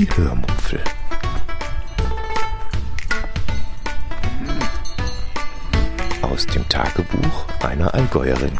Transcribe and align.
Die 0.00 0.08
Hörmupfel. 0.16 0.80
Aus 6.22 6.46
dem 6.46 6.66
Tagebuch 6.70 7.44
einer 7.62 7.92
Allgäuerin. 7.92 8.52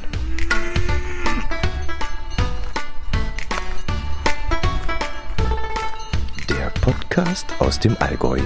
Der 6.50 6.70
Podcast 6.82 7.46
aus 7.58 7.80
dem 7.80 7.96
Allgäu. 8.00 8.40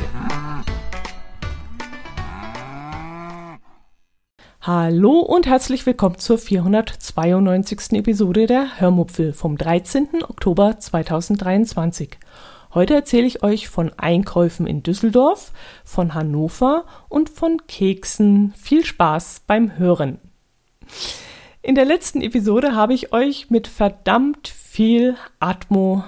Hallo 4.60 5.18
und 5.18 5.48
herzlich 5.48 5.84
willkommen 5.84 6.18
zur 6.18 6.38
492. 6.38 7.94
Episode 7.94 8.46
der 8.46 8.78
Hörmupfel 8.78 9.32
vom 9.32 9.58
13. 9.58 10.22
Oktober 10.22 10.78
2023. 10.78 12.20
Heute 12.74 12.94
erzähle 12.94 13.28
ich 13.28 13.44
euch 13.44 13.68
von 13.68 13.92
Einkäufen 13.98 14.66
in 14.66 14.82
Düsseldorf, 14.82 15.52
von 15.84 16.12
Hannover 16.12 16.84
und 17.08 17.30
von 17.30 17.62
Keksen. 17.68 18.52
Viel 18.56 18.84
Spaß 18.84 19.42
beim 19.46 19.78
Hören. 19.78 20.18
In 21.62 21.76
der 21.76 21.84
letzten 21.84 22.20
Episode 22.20 22.74
habe 22.74 22.92
ich 22.92 23.12
euch 23.12 23.48
mit 23.48 23.68
verdammt 23.68 24.48
viel 24.48 25.14
Atmo 25.38 26.02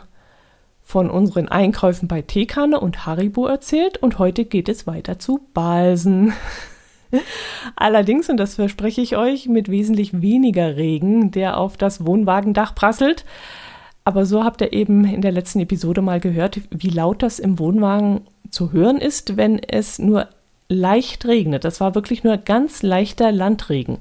von 0.82 1.08
unseren 1.08 1.48
Einkäufen 1.48 2.08
bei 2.08 2.22
Teekanne 2.22 2.80
und 2.80 3.06
Haribo 3.06 3.46
erzählt 3.46 3.98
und 3.98 4.18
heute 4.18 4.44
geht 4.44 4.68
es 4.68 4.88
weiter 4.88 5.20
zu 5.20 5.46
Balsen. 5.54 6.32
Allerdings, 7.76 8.28
und 8.28 8.38
das 8.38 8.56
verspreche 8.56 9.00
ich 9.00 9.16
euch, 9.16 9.46
mit 9.46 9.70
wesentlich 9.70 10.20
weniger 10.20 10.76
Regen, 10.76 11.30
der 11.30 11.58
auf 11.58 11.76
das 11.76 12.04
Wohnwagendach 12.04 12.74
prasselt. 12.74 13.24
Aber 14.06 14.24
so 14.24 14.44
habt 14.44 14.60
ihr 14.60 14.72
eben 14.72 15.04
in 15.04 15.20
der 15.20 15.32
letzten 15.32 15.58
Episode 15.58 16.00
mal 16.00 16.20
gehört, 16.20 16.60
wie 16.70 16.90
laut 16.90 17.24
das 17.24 17.40
im 17.40 17.58
Wohnwagen 17.58 18.20
zu 18.50 18.70
hören 18.70 18.98
ist, 18.98 19.36
wenn 19.36 19.58
es 19.58 19.98
nur 19.98 20.28
leicht 20.68 21.26
regnet. 21.26 21.64
Das 21.64 21.80
war 21.80 21.96
wirklich 21.96 22.22
nur 22.22 22.36
ganz 22.36 22.84
leichter 22.84 23.32
Landregen. 23.32 23.98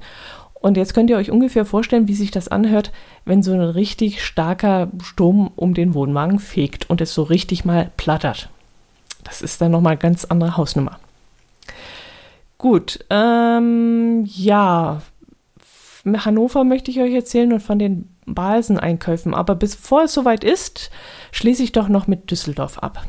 Und 0.54 0.76
jetzt 0.76 0.94
könnt 0.94 1.10
ihr 1.10 1.16
euch 1.16 1.32
ungefähr 1.32 1.64
vorstellen, 1.64 2.06
wie 2.06 2.14
sich 2.14 2.30
das 2.30 2.46
anhört, 2.46 2.92
wenn 3.24 3.42
so 3.42 3.52
ein 3.52 3.60
richtig 3.60 4.24
starker 4.24 4.92
Sturm 5.02 5.50
um 5.56 5.74
den 5.74 5.92
Wohnwagen 5.92 6.38
fegt 6.38 6.88
und 6.88 7.00
es 7.00 7.12
so 7.12 7.24
richtig 7.24 7.64
mal 7.64 7.90
plattert. 7.96 8.48
Das 9.24 9.42
ist 9.42 9.60
dann 9.60 9.72
nochmal 9.72 9.96
ganz 9.96 10.24
andere 10.24 10.56
Hausnummer. 10.56 11.00
Gut, 12.58 13.04
ähm, 13.10 14.24
ja, 14.24 15.02
Hannover 16.06 16.62
möchte 16.62 16.92
ich 16.92 17.00
euch 17.00 17.12
erzählen 17.12 17.52
und 17.52 17.60
von 17.60 17.80
den 17.80 18.15
Balseneinkäufen. 18.26 19.34
Aber 19.34 19.54
bevor 19.54 20.04
es 20.04 20.12
soweit 20.12 20.44
ist, 20.44 20.90
schließe 21.32 21.62
ich 21.62 21.72
doch 21.72 21.88
noch 21.88 22.06
mit 22.06 22.30
Düsseldorf 22.30 22.78
ab. 22.78 23.06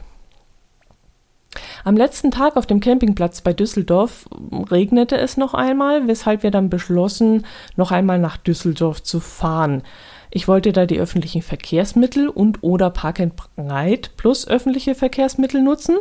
Am 1.84 1.96
letzten 1.96 2.32
Tag 2.32 2.58
auf 2.58 2.66
dem 2.66 2.80
Campingplatz 2.80 3.42
bei 3.42 3.54
Düsseldorf 3.54 4.28
regnete 4.70 5.18
es 5.18 5.38
noch 5.38 5.54
einmal, 5.54 6.08
weshalb 6.08 6.44
wir 6.44 6.52
dann 6.52 6.70
beschlossen, 6.70 7.46
noch 7.76 7.92
einmal 7.92 8.20
nach 8.20 8.38
Düsseldorf 8.38 9.02
zu 9.04 9.20
fahren. 9.20 9.84
Ich 10.30 10.48
wollte 10.48 10.74
da 10.74 10.86
die 10.86 11.00
öffentlichen 11.00 11.42
Verkehrsmittel 11.42 12.28
und 12.28 12.62
oder 12.62 12.90
Park 12.90 13.20
and 13.20 13.34
Ride 13.58 14.10
plus 14.18 14.48
öffentliche 14.48 14.96
Verkehrsmittel 14.96 15.62
nutzen, 15.62 15.98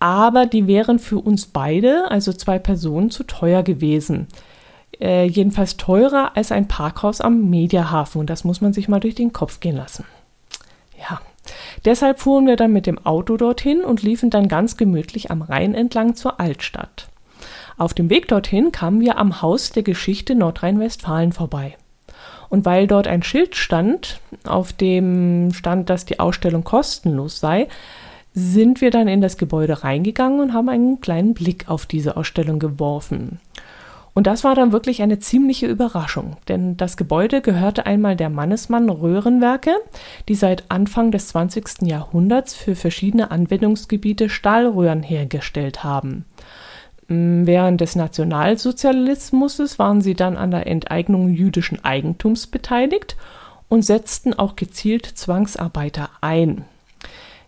aber 0.00 0.46
die 0.46 0.66
wären 0.66 0.98
für 0.98 1.18
uns 1.18 1.46
beide, 1.46 2.10
also 2.10 2.32
zwei 2.32 2.58
Personen, 2.58 3.10
zu 3.10 3.22
teuer 3.24 3.62
gewesen. 3.62 4.26
Äh, 5.00 5.26
jedenfalls 5.26 5.76
teurer 5.76 6.36
als 6.36 6.52
ein 6.52 6.68
Parkhaus 6.68 7.20
am 7.20 7.50
Mediahafen 7.50 8.20
und 8.20 8.30
das 8.30 8.44
muss 8.44 8.60
man 8.60 8.72
sich 8.72 8.88
mal 8.88 9.00
durch 9.00 9.14
den 9.14 9.32
Kopf 9.32 9.60
gehen 9.60 9.76
lassen. 9.76 10.04
Ja, 10.98 11.20
deshalb 11.84 12.20
fuhren 12.20 12.46
wir 12.46 12.56
dann 12.56 12.72
mit 12.72 12.86
dem 12.86 13.04
Auto 13.04 13.36
dorthin 13.36 13.82
und 13.82 14.02
liefen 14.02 14.30
dann 14.30 14.48
ganz 14.48 14.76
gemütlich 14.76 15.30
am 15.30 15.42
Rhein 15.42 15.74
entlang 15.74 16.14
zur 16.14 16.40
Altstadt. 16.40 17.08
Auf 17.76 17.92
dem 17.92 18.08
Weg 18.08 18.28
dorthin 18.28 18.70
kamen 18.70 19.00
wir 19.00 19.18
am 19.18 19.42
Haus 19.42 19.70
der 19.70 19.82
Geschichte 19.82 20.36
Nordrhein-Westfalen 20.36 21.32
vorbei. 21.32 21.76
Und 22.48 22.64
weil 22.64 22.86
dort 22.86 23.08
ein 23.08 23.24
Schild 23.24 23.56
stand, 23.56 24.20
auf 24.44 24.72
dem 24.72 25.52
stand, 25.52 25.90
dass 25.90 26.04
die 26.04 26.20
Ausstellung 26.20 26.62
kostenlos 26.62 27.40
sei, 27.40 27.66
sind 28.32 28.80
wir 28.80 28.90
dann 28.90 29.08
in 29.08 29.20
das 29.20 29.38
Gebäude 29.38 29.82
reingegangen 29.82 30.40
und 30.40 30.52
haben 30.52 30.68
einen 30.68 31.00
kleinen 31.00 31.34
Blick 31.34 31.68
auf 31.68 31.86
diese 31.86 32.16
Ausstellung 32.16 32.60
geworfen. 32.60 33.40
Und 34.14 34.28
das 34.28 34.44
war 34.44 34.54
dann 34.54 34.70
wirklich 34.70 35.02
eine 35.02 35.18
ziemliche 35.18 35.66
Überraschung, 35.66 36.36
denn 36.46 36.76
das 36.76 36.96
Gebäude 36.96 37.40
gehörte 37.40 37.84
einmal 37.84 38.14
der 38.14 38.30
Mannesmann 38.30 38.88
Röhrenwerke, 38.88 39.74
die 40.28 40.36
seit 40.36 40.70
Anfang 40.70 41.10
des 41.10 41.28
20. 41.28 41.82
Jahrhunderts 41.82 42.54
für 42.54 42.76
verschiedene 42.76 43.32
Anwendungsgebiete 43.32 44.28
Stahlröhren 44.28 45.02
hergestellt 45.02 45.82
haben. 45.82 46.24
Mm, 47.08 47.44
während 47.44 47.80
des 47.80 47.96
Nationalsozialismus 47.96 49.80
waren 49.80 50.00
sie 50.00 50.14
dann 50.14 50.36
an 50.36 50.52
der 50.52 50.68
Enteignung 50.68 51.28
jüdischen 51.28 51.84
Eigentums 51.84 52.46
beteiligt 52.46 53.16
und 53.68 53.84
setzten 53.84 54.32
auch 54.32 54.54
gezielt 54.54 55.06
Zwangsarbeiter 55.06 56.08
ein. 56.20 56.64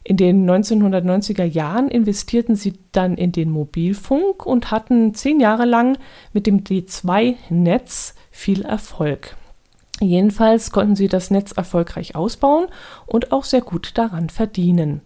In 0.08 0.16
den 0.16 0.48
1990er 0.48 1.42
Jahren 1.42 1.88
investierten 1.88 2.54
sie 2.54 2.74
dann 2.92 3.16
in 3.16 3.32
den 3.32 3.50
Mobilfunk 3.50 4.46
und 4.46 4.70
hatten 4.70 5.14
zehn 5.14 5.40
Jahre 5.40 5.64
lang 5.64 5.98
mit 6.32 6.46
dem 6.46 6.62
D2-Netz 6.62 8.14
viel 8.30 8.62
Erfolg. 8.64 9.34
Jedenfalls 10.00 10.70
konnten 10.70 10.94
sie 10.94 11.08
das 11.08 11.32
Netz 11.32 11.50
erfolgreich 11.50 12.14
ausbauen 12.14 12.68
und 13.06 13.32
auch 13.32 13.42
sehr 13.42 13.62
gut 13.62 13.98
daran 13.98 14.30
verdienen. 14.30 15.00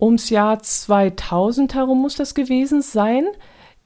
Ums 0.00 0.30
Jahr 0.30 0.58
2000 0.58 1.74
herum 1.74 2.00
muss 2.00 2.16
das 2.16 2.34
gewesen 2.34 2.80
sein 2.80 3.26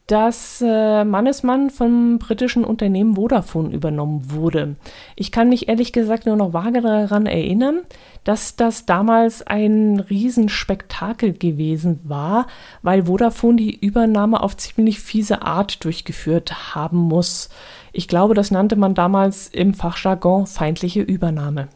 dass 0.08 0.64
äh, 0.66 1.04
Mannesmann 1.04 1.68
vom 1.68 2.18
britischen 2.18 2.64
Unternehmen 2.64 3.14
Vodafone 3.14 3.74
übernommen 3.74 4.32
wurde. 4.32 4.76
Ich 5.16 5.30
kann 5.30 5.50
mich 5.50 5.68
ehrlich 5.68 5.92
gesagt 5.92 6.24
nur 6.24 6.34
noch 6.34 6.54
vage 6.54 6.80
daran 6.80 7.26
erinnern, 7.26 7.82
dass 8.24 8.56
das 8.56 8.86
damals 8.86 9.46
ein 9.46 10.00
Riesenspektakel 10.00 11.34
gewesen 11.34 12.00
war, 12.04 12.46
weil 12.82 13.04
Vodafone 13.04 13.58
die 13.58 13.78
Übernahme 13.78 14.42
auf 14.42 14.56
ziemlich 14.56 14.98
fiese 14.98 15.42
Art 15.42 15.84
durchgeführt 15.84 16.74
haben 16.74 16.96
muss. 16.96 17.50
Ich 17.92 18.08
glaube, 18.08 18.32
das 18.34 18.50
nannte 18.50 18.76
man 18.76 18.94
damals 18.94 19.48
im 19.48 19.74
Fachjargon 19.74 20.46
feindliche 20.46 21.02
Übernahme. 21.02 21.68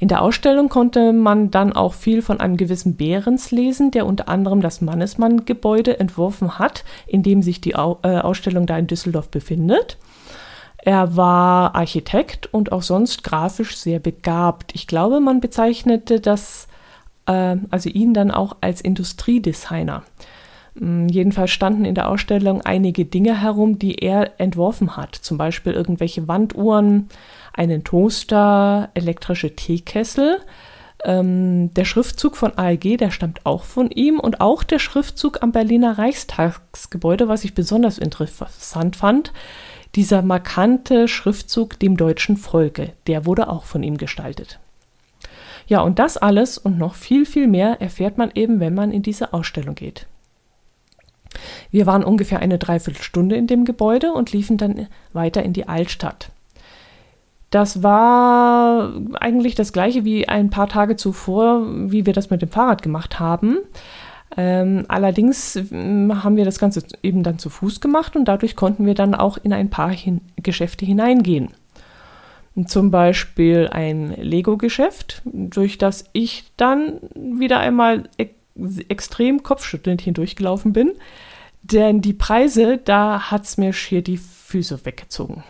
In 0.00 0.08
der 0.08 0.22
Ausstellung 0.22 0.68
konnte 0.68 1.12
man 1.12 1.50
dann 1.50 1.72
auch 1.72 1.94
viel 1.94 2.22
von 2.22 2.40
einem 2.40 2.56
gewissen 2.56 2.96
Behrens 2.96 3.50
lesen, 3.50 3.90
der 3.90 4.06
unter 4.06 4.28
anderem 4.28 4.60
das 4.60 4.80
Mannesmann-Gebäude 4.80 5.98
entworfen 6.00 6.58
hat, 6.58 6.84
in 7.06 7.22
dem 7.22 7.42
sich 7.42 7.60
die 7.60 7.72
äh, 7.72 7.74
Ausstellung 7.76 8.66
da 8.66 8.78
in 8.78 8.86
Düsseldorf 8.86 9.28
befindet. 9.28 9.98
Er 10.78 11.16
war 11.16 11.74
Architekt 11.74 12.52
und 12.52 12.72
auch 12.72 12.82
sonst 12.82 13.24
grafisch 13.24 13.76
sehr 13.76 13.98
begabt. 13.98 14.74
Ich 14.74 14.86
glaube, 14.86 15.20
man 15.20 15.40
bezeichnete 15.40 16.20
das, 16.20 16.68
äh, 17.26 17.56
also 17.70 17.90
ihn 17.90 18.14
dann 18.14 18.30
auch 18.30 18.56
als 18.60 18.80
Industriedesigner. 18.80 20.04
Hm, 20.78 21.08
jedenfalls 21.08 21.50
standen 21.50 21.84
in 21.84 21.94
der 21.94 22.08
Ausstellung 22.08 22.62
einige 22.62 23.04
Dinge 23.04 23.40
herum, 23.40 23.78
die 23.78 23.96
er 23.96 24.40
entworfen 24.40 24.96
hat. 24.96 25.14
Zum 25.14 25.36
Beispiel 25.36 25.72
irgendwelche 25.72 26.28
Wanduhren, 26.28 27.08
einen 27.58 27.84
Toaster, 27.84 28.90
elektrische 28.94 29.54
Teekessel. 29.54 30.40
Ähm, 31.04 31.72
der 31.74 31.84
Schriftzug 31.84 32.36
von 32.36 32.56
ALG, 32.56 32.96
der 32.96 33.10
stammt 33.10 33.44
auch 33.44 33.64
von 33.64 33.90
ihm 33.90 34.18
und 34.18 34.40
auch 34.40 34.62
der 34.62 34.78
Schriftzug 34.78 35.42
am 35.42 35.52
Berliner 35.52 35.98
Reichstagsgebäude, 35.98 37.28
was 37.28 37.44
ich 37.44 37.54
besonders 37.54 37.98
interessant 37.98 38.96
fand. 38.96 39.32
Dieser 39.94 40.22
markante 40.22 41.08
Schriftzug 41.08 41.78
dem 41.78 41.96
deutschen 41.96 42.36
Volke, 42.36 42.92
der 43.06 43.26
wurde 43.26 43.48
auch 43.48 43.64
von 43.64 43.82
ihm 43.82 43.96
gestaltet. 43.96 44.60
Ja, 45.66 45.80
und 45.80 45.98
das 45.98 46.16
alles 46.16 46.58
und 46.58 46.78
noch 46.78 46.94
viel, 46.94 47.26
viel 47.26 47.46
mehr 47.46 47.80
erfährt 47.80 48.18
man 48.18 48.30
eben, 48.34 48.60
wenn 48.60 48.74
man 48.74 48.90
in 48.90 49.02
diese 49.02 49.32
Ausstellung 49.32 49.74
geht. 49.74 50.06
Wir 51.70 51.86
waren 51.86 52.04
ungefähr 52.04 52.40
eine 52.40 52.58
Dreiviertelstunde 52.58 53.36
in 53.36 53.46
dem 53.46 53.64
Gebäude 53.64 54.12
und 54.12 54.32
liefen 54.32 54.56
dann 54.56 54.88
weiter 55.12 55.42
in 55.42 55.52
die 55.52 55.68
Altstadt. 55.68 56.30
Das 57.50 57.82
war 57.82 58.92
eigentlich 59.20 59.54
das 59.54 59.72
gleiche 59.72 60.04
wie 60.04 60.28
ein 60.28 60.50
paar 60.50 60.68
Tage 60.68 60.96
zuvor, 60.96 61.66
wie 61.90 62.04
wir 62.04 62.12
das 62.12 62.30
mit 62.30 62.42
dem 62.42 62.50
Fahrrad 62.50 62.82
gemacht 62.82 63.18
haben. 63.18 63.58
Ähm, 64.36 64.84
allerdings 64.88 65.56
ähm, 65.56 66.22
haben 66.22 66.36
wir 66.36 66.44
das 66.44 66.58
Ganze 66.58 66.82
eben 67.02 67.22
dann 67.22 67.38
zu 67.38 67.48
Fuß 67.48 67.80
gemacht 67.80 68.14
und 68.14 68.26
dadurch 68.26 68.56
konnten 68.56 68.84
wir 68.84 68.94
dann 68.94 69.14
auch 69.14 69.38
in 69.42 69.54
ein 69.54 69.70
paar 69.70 69.90
hin 69.90 70.20
Geschäfte 70.36 70.84
hineingehen. 70.84 71.48
Zum 72.66 72.90
Beispiel 72.90 73.68
ein 73.70 74.14
Lego-Geschäft, 74.16 75.22
durch 75.24 75.78
das 75.78 76.04
ich 76.12 76.44
dann 76.56 76.98
wieder 77.14 77.60
einmal 77.60 78.08
e 78.18 78.28
extrem 78.88 79.44
kopfschüttelnd 79.44 80.02
hindurchgelaufen 80.02 80.72
bin. 80.72 80.92
Denn 81.62 82.00
die 82.00 82.12
Preise, 82.12 82.78
da 82.78 83.30
hat 83.30 83.44
es 83.44 83.56
mir 83.56 83.72
schier 83.72 84.02
die 84.02 84.16
Füße 84.16 84.84
weggezogen. 84.84 85.44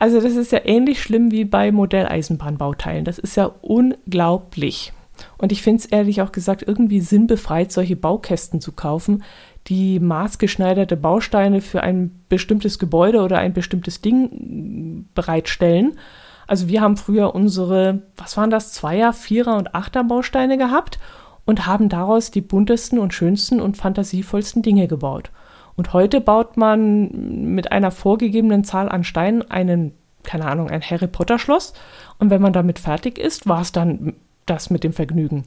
Also 0.00 0.20
das 0.20 0.36
ist 0.36 0.52
ja 0.52 0.60
ähnlich 0.64 1.02
schlimm 1.02 1.32
wie 1.32 1.44
bei 1.44 1.72
Modelleisenbahnbauteilen. 1.72 3.04
Das 3.04 3.18
ist 3.18 3.36
ja 3.36 3.46
unglaublich. 3.62 4.92
Und 5.38 5.50
ich 5.50 5.60
finde 5.60 5.80
es 5.80 5.86
ehrlich 5.86 6.22
auch 6.22 6.30
gesagt 6.30 6.62
irgendwie 6.64 7.00
sinnbefreit, 7.00 7.72
solche 7.72 7.96
Baukästen 7.96 8.60
zu 8.60 8.70
kaufen, 8.70 9.24
die 9.66 9.98
maßgeschneiderte 9.98 10.96
Bausteine 10.96 11.60
für 11.60 11.82
ein 11.82 12.12
bestimmtes 12.28 12.78
Gebäude 12.78 13.22
oder 13.22 13.38
ein 13.38 13.52
bestimmtes 13.52 14.00
Ding 14.00 15.08
bereitstellen. 15.16 15.98
Also 16.46 16.68
wir 16.68 16.80
haben 16.80 16.96
früher 16.96 17.34
unsere, 17.34 18.02
was 18.16 18.36
waren 18.36 18.50
das, 18.50 18.72
Zweier, 18.72 19.12
Vierer 19.12 19.56
und 19.56 19.74
Achter 19.74 20.04
Bausteine 20.04 20.58
gehabt 20.58 21.00
und 21.44 21.66
haben 21.66 21.88
daraus 21.88 22.30
die 22.30 22.40
buntesten 22.40 23.00
und 23.00 23.14
schönsten 23.14 23.60
und 23.60 23.76
fantasievollsten 23.76 24.62
Dinge 24.62 24.86
gebaut. 24.86 25.32
Und 25.78 25.92
heute 25.92 26.20
baut 26.20 26.56
man 26.56 27.54
mit 27.54 27.70
einer 27.70 27.92
vorgegebenen 27.92 28.64
Zahl 28.64 28.88
an 28.88 29.04
Steinen 29.04 29.48
einen, 29.48 29.92
keine 30.24 30.46
Ahnung, 30.46 30.68
ein 30.68 30.82
Harry 30.82 31.06
Potter 31.06 31.38
Schloss. 31.38 31.72
Und 32.18 32.30
wenn 32.30 32.42
man 32.42 32.52
damit 32.52 32.80
fertig 32.80 33.16
ist, 33.16 33.48
war 33.48 33.60
es 33.60 33.70
dann 33.70 34.14
das 34.44 34.70
mit 34.70 34.82
dem 34.82 34.92
Vergnügen. 34.92 35.44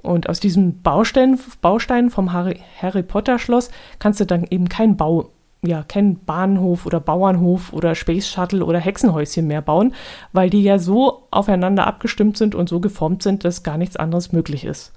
Und 0.00 0.28
aus 0.28 0.38
diesen 0.38 0.80
Bausteinen, 0.82 1.40
Bausteinen 1.60 2.10
vom 2.10 2.32
Harry, 2.32 2.60
Harry 2.80 3.02
Potter 3.02 3.40
Schloss 3.40 3.72
kannst 3.98 4.20
du 4.20 4.26
dann 4.26 4.46
eben 4.48 4.68
kein 4.68 4.96
Bau, 4.96 5.30
ja, 5.62 5.82
kein 5.82 6.20
Bahnhof 6.20 6.86
oder 6.86 7.00
Bauernhof 7.00 7.72
oder 7.72 7.96
Space 7.96 8.28
Shuttle 8.28 8.64
oder 8.64 8.78
Hexenhäuschen 8.78 9.48
mehr 9.48 9.60
bauen, 9.60 9.92
weil 10.32 10.50
die 10.50 10.62
ja 10.62 10.78
so 10.78 11.24
aufeinander 11.32 11.84
abgestimmt 11.84 12.36
sind 12.36 12.54
und 12.54 12.68
so 12.68 12.78
geformt 12.78 13.24
sind, 13.24 13.44
dass 13.44 13.64
gar 13.64 13.76
nichts 13.76 13.96
anderes 13.96 14.30
möglich 14.30 14.64
ist. 14.64 14.92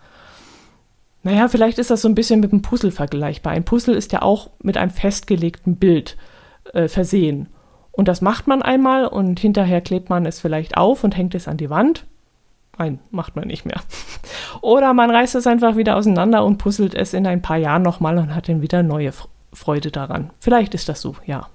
Naja, 1.24 1.48
vielleicht 1.48 1.78
ist 1.78 1.92
das 1.92 2.02
so 2.02 2.08
ein 2.08 2.16
bisschen 2.16 2.40
mit 2.40 2.52
einem 2.52 2.62
Puzzle 2.62 2.92
vergleichbar. 2.92 3.54
Ein 3.54 3.66
Puzzle 3.66 3.96
ist 3.96 4.12
ja 4.12 4.22
auch 4.22 4.50
mit 4.62 4.78
einem 4.78 4.92
festgelegten 4.92 5.76
Bild 5.76 6.18
äh, 6.74 6.88
versehen. 6.88 7.48
Und 7.92 8.08
das 8.08 8.22
macht 8.22 8.48
man 8.48 8.62
einmal 8.62 9.06
und 9.06 9.40
hinterher 9.40 9.82
klebt 9.82 10.10
man 10.10 10.26
es 10.26 10.40
vielleicht 10.40 10.78
auf 10.78 11.04
und 11.04 11.16
hängt 11.16 11.36
es 11.36 11.48
an 11.48 11.58
die 11.58 11.70
Wand 11.70 12.06
Nein, 12.82 12.98
macht 13.12 13.36
man 13.36 13.48
nicht 13.48 13.64
mehr. 13.64 13.80
Oder 14.62 14.96
man 14.96 15.12
reißt 15.12 15.36
es 15.36 15.46
einfach 15.46 15.76
wieder 15.76 15.96
auseinander 15.96 16.44
und 16.44 16.58
puzzelt 16.58 16.96
es 16.96 17.14
in 17.14 17.28
ein 17.28 17.44
paar 17.44 17.58
Jahren 17.58 17.84
nochmal 17.84 18.18
und 18.18 18.34
hat 18.34 18.50
dann 18.50 18.64
wieder 18.64 18.82
neue 18.82 19.12
Freude 19.54 19.92
daran. 19.92 20.32
Vielleicht 20.40 20.74
ist 20.74 20.90
das 20.90 21.00
so, 21.00 21.16
ja. 21.28 21.48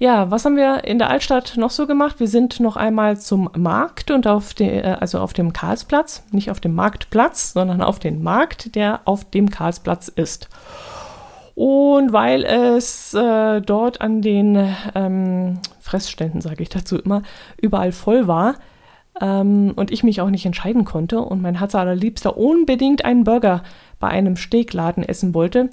Ja, 0.00 0.30
was 0.30 0.44
haben 0.44 0.56
wir 0.56 0.84
in 0.84 1.00
der 1.00 1.10
Altstadt 1.10 1.56
noch 1.56 1.70
so 1.70 1.88
gemacht? 1.88 2.20
Wir 2.20 2.28
sind 2.28 2.60
noch 2.60 2.76
einmal 2.76 3.18
zum 3.18 3.50
Markt 3.56 4.12
und 4.12 4.28
auf 4.28 4.54
de, 4.54 4.82
äh, 4.82 4.96
also 5.00 5.18
auf 5.18 5.32
dem 5.32 5.52
Karlsplatz, 5.52 6.22
nicht 6.30 6.52
auf 6.52 6.60
dem 6.60 6.76
Marktplatz, 6.76 7.52
sondern 7.52 7.82
auf 7.82 7.98
den 7.98 8.22
Markt, 8.22 8.76
der 8.76 9.00
auf 9.06 9.28
dem 9.28 9.50
Karlsplatz 9.50 10.06
ist. 10.06 10.48
Und 11.56 12.12
weil 12.12 12.44
es 12.44 13.12
äh, 13.12 13.60
dort 13.60 14.00
an 14.00 14.22
den 14.22 14.72
ähm, 14.94 15.58
Fressständen, 15.80 16.40
sage 16.40 16.62
ich 16.62 16.68
dazu 16.68 16.96
immer, 16.96 17.22
überall 17.60 17.90
voll 17.90 18.28
war, 18.28 18.54
ähm, 19.20 19.72
und 19.74 19.90
ich 19.90 20.04
mich 20.04 20.20
auch 20.20 20.30
nicht 20.30 20.46
entscheiden 20.46 20.84
konnte 20.84 21.18
und 21.20 21.42
mein 21.42 21.58
Herz 21.58 21.74
allerliebster 21.74 22.36
unbedingt 22.36 23.04
einen 23.04 23.24
Burger 23.24 23.64
bei 23.98 24.06
einem 24.06 24.36
Steakladen 24.36 25.02
essen 25.02 25.34
wollte, 25.34 25.70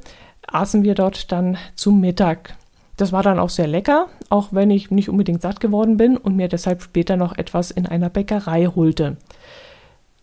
aßen 0.48 0.82
wir 0.82 0.96
dort 0.96 1.32
dann 1.32 1.58
zum 1.76 2.02
Mittag. 2.02 2.56
Das 2.98 3.12
war 3.12 3.24
dann 3.24 3.40
auch 3.40 3.50
sehr 3.50 3.68
lecker, 3.68 4.08
auch 4.30 4.50
wenn 4.52 4.72
ich 4.72 4.92
nicht 4.92 5.10
unbedingt 5.10 5.42
satt 5.42 5.60
geworden 5.60 5.98
bin 5.98 6.18
und 6.18 6.36
mir 6.36 6.48
deshalb 6.48 6.82
später 6.82 7.18
noch 7.18 7.38
etwas 7.38 7.72
in 7.72 7.86
einer 7.86 8.10
Bäckerei 8.10 8.66
holte. 8.66 9.18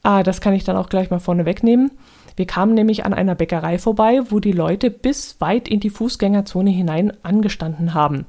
Ah, 0.02 0.22
das 0.22 0.40
kann 0.40 0.54
ich 0.54 0.64
dann 0.64 0.76
auch 0.76 0.88
gleich 0.88 1.10
mal 1.10 1.20
vorne 1.20 1.44
wegnehmen. 1.44 1.92
Wir 2.34 2.46
kamen 2.46 2.74
nämlich 2.74 3.04
an 3.04 3.14
einer 3.14 3.34
Bäckerei 3.34 3.78
vorbei, 3.78 4.20
wo 4.30 4.40
die 4.40 4.52
Leute 4.52 4.90
bis 4.90 5.40
weit 5.40 5.69
in 5.69 5.80
die 5.80 5.90
Fußgängerzone 5.90 6.70
hinein 6.70 7.12
angestanden 7.22 7.94
haben. 7.94 8.26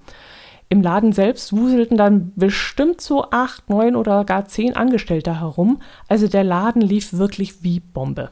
Im 0.69 0.81
Laden 0.81 1.13
selbst 1.13 1.55
wuselten 1.55 1.97
dann 1.97 2.31
bestimmt 2.35 2.99
so 2.99 3.29
acht, 3.31 3.69
neun 3.69 3.95
oder 3.95 4.25
gar 4.25 4.45
zehn 4.45 4.75
Angestellte 4.75 5.39
herum. 5.39 5.81
Also 6.07 6.27
der 6.27 6.43
Laden 6.43 6.81
lief 6.81 7.13
wirklich 7.13 7.63
wie 7.63 7.79
Bombe. 7.79 8.29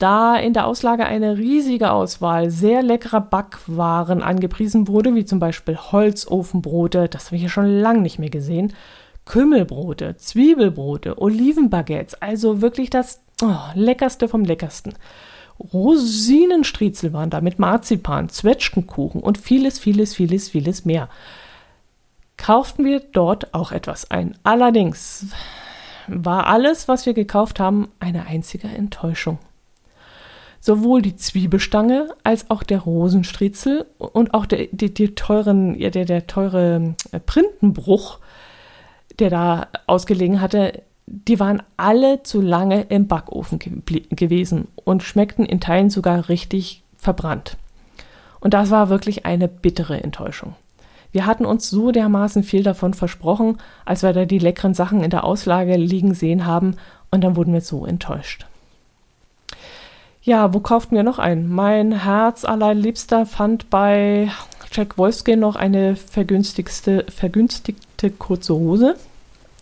Da 0.00 0.34
in 0.36 0.54
der 0.54 0.66
Auslage 0.66 1.04
eine 1.04 1.36
riesige 1.36 1.92
Auswahl 1.92 2.50
sehr 2.50 2.82
leckerer 2.82 3.20
Backwaren 3.20 4.22
angepriesen 4.22 4.88
wurde, 4.88 5.14
wie 5.14 5.26
zum 5.26 5.40
Beispiel 5.40 5.76
Holzofenbrote, 5.76 7.06
das 7.06 7.26
habe 7.26 7.36
ich 7.36 7.42
ja 7.42 7.50
schon 7.50 7.66
lange 7.66 8.00
nicht 8.00 8.18
mehr 8.18 8.30
gesehen, 8.30 8.72
Kümmelbrote, 9.26 10.16
Zwiebelbrote, 10.16 11.20
Olivenbaguettes, 11.20 12.14
also 12.14 12.62
wirklich 12.62 12.88
das 12.88 13.20
oh, 13.42 13.58
leckerste 13.74 14.26
vom 14.26 14.42
leckersten. 14.42 14.94
Rosinenstriezel 15.74 17.12
waren 17.12 17.28
da 17.28 17.42
mit 17.42 17.58
Marzipan, 17.58 18.30
Zwetschgenkuchen 18.30 19.20
und 19.20 19.36
vieles, 19.36 19.78
vieles, 19.78 20.14
vieles, 20.14 20.48
vieles 20.48 20.86
mehr. 20.86 21.10
Kauften 22.38 22.86
wir 22.86 23.00
dort 23.00 23.52
auch 23.52 23.70
etwas 23.70 24.10
ein. 24.10 24.34
Allerdings 24.44 25.26
war 26.08 26.46
alles, 26.46 26.88
was 26.88 27.04
wir 27.04 27.12
gekauft 27.12 27.60
haben, 27.60 27.90
eine 28.00 28.26
einzige 28.26 28.68
Enttäuschung. 28.68 29.38
Sowohl 30.60 31.00
die 31.00 31.16
Zwiebelstange 31.16 32.08
als 32.22 32.50
auch 32.50 32.62
der 32.62 32.80
Rosenstriezel 32.80 33.86
und 33.98 34.34
auch 34.34 34.44
der, 34.44 34.66
die, 34.70 34.92
die 34.92 35.14
teuren, 35.14 35.74
ja, 35.74 35.88
der, 35.88 36.04
der 36.04 36.26
teure 36.26 36.94
äh, 37.12 37.20
Printenbruch, 37.20 38.18
der 39.18 39.30
da 39.30 39.68
ausgelegen 39.86 40.40
hatte, 40.40 40.82
die 41.06 41.40
waren 41.40 41.62
alle 41.76 42.22
zu 42.22 42.40
lange 42.40 42.82
im 42.82 43.08
Backofen 43.08 43.58
ge 43.58 44.02
gewesen 44.10 44.68
und 44.84 45.02
schmeckten 45.02 45.44
in 45.44 45.60
Teilen 45.60 45.90
sogar 45.90 46.28
richtig 46.28 46.82
verbrannt. 46.96 47.56
Und 48.38 48.54
das 48.54 48.70
war 48.70 48.90
wirklich 48.90 49.26
eine 49.26 49.48
bittere 49.48 50.02
Enttäuschung. 50.02 50.54
Wir 51.12 51.26
hatten 51.26 51.44
uns 51.44 51.68
so 51.68 51.90
dermaßen 51.90 52.44
viel 52.44 52.62
davon 52.62 52.94
versprochen, 52.94 53.58
als 53.84 54.02
wir 54.02 54.12
da 54.12 54.24
die 54.24 54.38
leckeren 54.38 54.74
Sachen 54.74 55.02
in 55.02 55.10
der 55.10 55.24
Auslage 55.24 55.76
liegen 55.76 56.14
sehen 56.14 56.46
haben, 56.46 56.76
und 57.10 57.24
dann 57.24 57.34
wurden 57.34 57.52
wir 57.52 57.60
so 57.60 57.84
enttäuscht. 57.84 58.46
Ja, 60.22 60.52
wo 60.52 60.60
kauften 60.60 60.96
wir 60.96 61.02
noch 61.02 61.18
ein? 61.18 61.48
Mein 61.48 61.92
Herz 61.92 62.44
allerliebster 62.44 63.24
fand 63.24 63.70
bei 63.70 64.30
Jack 64.70 64.98
Wolfskin 64.98 65.40
noch 65.40 65.56
eine 65.56 65.96
vergünstigte, 65.96 67.06
vergünstigte 67.08 68.10
kurze 68.10 68.54
Hose. 68.54 68.96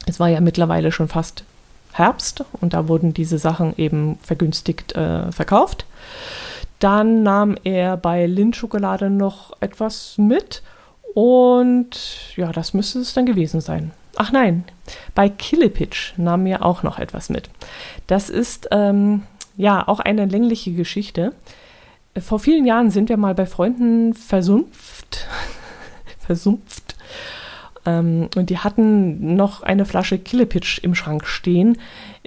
Es 0.07 0.19
war 0.19 0.29
ja 0.29 0.41
mittlerweile 0.41 0.91
schon 0.91 1.09
fast 1.09 1.45
Herbst 1.93 2.45
und 2.61 2.75
da 2.75 2.89
wurden 2.89 3.15
diese 3.15 3.39
Sachen 3.39 3.73
eben 3.77 4.19
vergünstigt 4.21 4.95
äh, 4.97 5.31
verkauft. 5.31 5.87
Dann 6.81 7.23
nahm 7.23 7.57
er 7.63 7.97
bei 7.97 8.27
Lindt-Schokolade 8.27 9.11
noch 9.11 9.53
etwas 9.61 10.19
mit 10.19 10.63
und 11.15 11.91
ja, 12.37 12.51
das 12.53 12.75
müsste 12.75 12.99
es 12.99 13.15
dann 13.15 13.27
gewesen 13.27 13.61
sein. 13.61 13.93
Ach 14.17 14.33
nein, 14.33 14.65
bei 15.15 15.29
Killepitch 15.29 16.15
nahm 16.17 16.47
er 16.47 16.65
auch 16.65 16.83
noch 16.83 16.99
etwas 16.99 17.31
mit. 17.31 17.49
Das 18.09 18.29
ist 18.29 18.69
ähm, 18.73 19.23
ja 19.59 19.87
auch 19.87 20.01
eine 20.01 20.25
längliche 20.25 20.73
Geschichte. 20.73 21.35
Vor 22.19 22.39
vielen 22.39 22.65
Jahren 22.65 22.91
sind 22.91 23.11
wir 23.11 23.19
mal 23.19 23.35
bei 23.35 23.45
Freunden 23.45 24.15
versumpft, 24.15 25.27
versumpft 26.19 26.97
ähm, 27.85 28.29
und 28.37 28.51
die 28.51 28.59
hatten 28.59 29.37
noch 29.37 29.63
eine 29.63 29.85
Flasche 29.85 30.19
Killepitch 30.19 30.81
im 30.83 30.95
Schrank 30.95 31.27
stehen, 31.27 31.77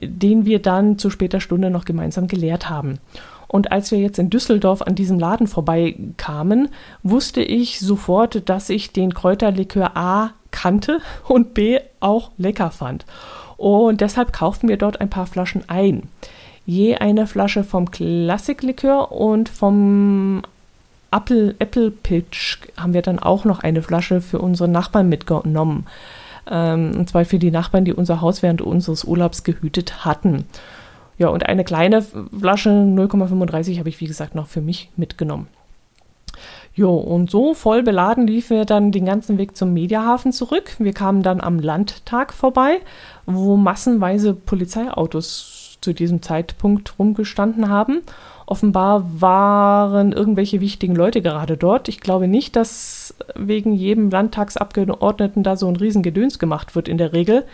den 0.02 0.46
wir 0.46 0.62
dann 0.62 0.98
zu 0.98 1.10
später 1.10 1.40
Stunde 1.40 1.70
noch 1.70 1.86
gemeinsam 1.86 2.28
geleert 2.28 2.70
haben. 2.70 3.00
Und 3.48 3.72
als 3.72 3.92
wir 3.92 4.00
jetzt 4.00 4.18
in 4.18 4.30
Düsseldorf 4.30 4.82
an 4.82 4.96
diesem 4.96 5.20
Laden 5.20 5.48
vorbeikamen, 5.48 6.70
wusste 7.04 7.42
ich 7.42 7.80
sofort, 7.80 8.48
dass 8.48 8.70
ich 8.70 8.94
den 8.94 9.14
Kräuterlikör 9.14 9.98
A 9.98 10.32
kannte 10.52 11.00
und 11.28 11.54
B 11.54 11.80
auch 12.00 12.32
lecker 12.38 12.72
fand. 12.72 13.06
Und 13.58 14.02
deshalb 14.02 14.32
kauften 14.34 14.70
wir 14.70 14.78
dort 14.78 15.02
ein 15.02 15.10
paar 15.10 15.28
Flaschen 15.28 15.64
ein. 15.68 16.04
Je 16.66 16.96
eine 16.96 17.28
Flasche 17.28 17.64
vom 17.64 17.90
Klassiklikör 17.90 19.12
und 19.12 19.50
vom 19.50 20.44
Apple, 21.12 21.56
Apple 21.60 21.92
Pitch 21.92 22.60
haben 22.78 22.94
wir 22.94 23.02
dann 23.02 23.20
auch 23.20 23.46
noch 23.46 23.60
eine 23.60 23.82
Flasche 23.82 24.22
für 24.22 24.40
unsere 24.40 24.70
Nachbarn 24.70 25.10
mitgenommen. 25.10 25.86
Ähm, 26.50 26.94
und 26.98 27.10
zwar 27.10 27.26
für 27.26 27.40
die 27.40 27.52
Nachbarn, 27.52 27.86
die 27.86 27.94
unser 27.94 28.22
Haus 28.22 28.42
während 28.42 28.62
unseres 28.62 29.04
Urlaubs 29.04 29.44
gehütet 29.44 30.06
hatten. 30.06 30.46
Ja, 31.18 31.28
und 31.28 31.46
eine 31.46 31.64
kleine 31.64 32.02
Flasche 32.02 32.70
0,35 32.70 33.78
habe 33.80 33.90
ich, 33.90 34.00
wie 34.00 34.08
gesagt, 34.08 34.34
noch 34.34 34.48
für 34.48 34.62
mich 34.62 34.90
mitgenommen. 34.96 35.48
Jo, 36.74 36.96
und 36.96 37.30
so 37.30 37.54
voll 37.54 37.84
beladen 37.84 38.28
liefen 38.28 38.56
wir 38.56 38.66
dann 38.66 38.94
den 38.94 39.06
ganzen 39.06 39.38
Weg 39.38 39.58
zum 39.58 39.74
Mediahafen 39.74 40.32
zurück. 40.32 40.76
Wir 40.80 40.94
kamen 40.94 41.22
dann 41.22 41.42
am 41.42 41.60
Landtag 41.60 42.34
vorbei, 42.34 42.80
wo 43.26 43.58
massenweise 43.58 44.34
Polizeiautos 44.34 45.61
zu 45.82 45.94
diesem 45.94 46.22
Zeitpunkt 46.22 46.98
rumgestanden 47.00 47.70
haben 47.70 48.02
Offenbar 48.52 49.22
waren 49.22 50.12
irgendwelche 50.12 50.60
wichtigen 50.60 50.94
Leute 50.94 51.22
gerade 51.22 51.56
dort. 51.56 51.88
Ich 51.88 52.02
glaube 52.02 52.28
nicht, 52.28 52.58
dass 52.58 53.16
wegen 53.34 53.72
jedem 53.72 54.10
Landtagsabgeordneten 54.10 55.42
da 55.42 55.56
so 55.56 55.70
ein 55.70 55.78
Riesengedöns 55.78 56.38
gemacht 56.38 56.76
wird 56.76 56.90
in 56.90 56.98
der 56.98 57.14
Regel. 57.14 57.46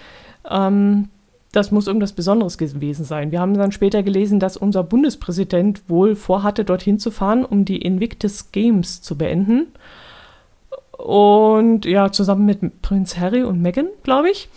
Ähm, 0.50 1.10
das 1.52 1.70
muss 1.70 1.86
irgendwas 1.86 2.14
Besonderes 2.14 2.58
gewesen 2.58 3.06
sein. 3.06 3.32
Wir 3.32 3.40
haben 3.40 3.54
dann 3.54 3.72
später 3.72 4.02
gelesen, 4.02 4.40
dass 4.40 4.58
unser 4.58 4.84
Bundespräsident 4.84 5.88
wohl 5.88 6.16
vorhatte, 6.16 6.66
dorthin 6.66 6.98
zu 6.98 7.12
fahren, 7.12 7.46
um 7.46 7.64
die 7.64 7.78
Invictus 7.78 8.52
Games 8.52 9.04
zu 9.04 9.20
beenden. 9.20 9.68
Und 10.98 11.86
ja, 11.86 12.12
zusammen 12.12 12.48
mit 12.48 12.82
Prinz 12.82 13.18
Harry 13.18 13.44
und 13.44 13.62
Meghan, 13.62 13.90
glaube 14.02 14.32
ich. 14.32 14.50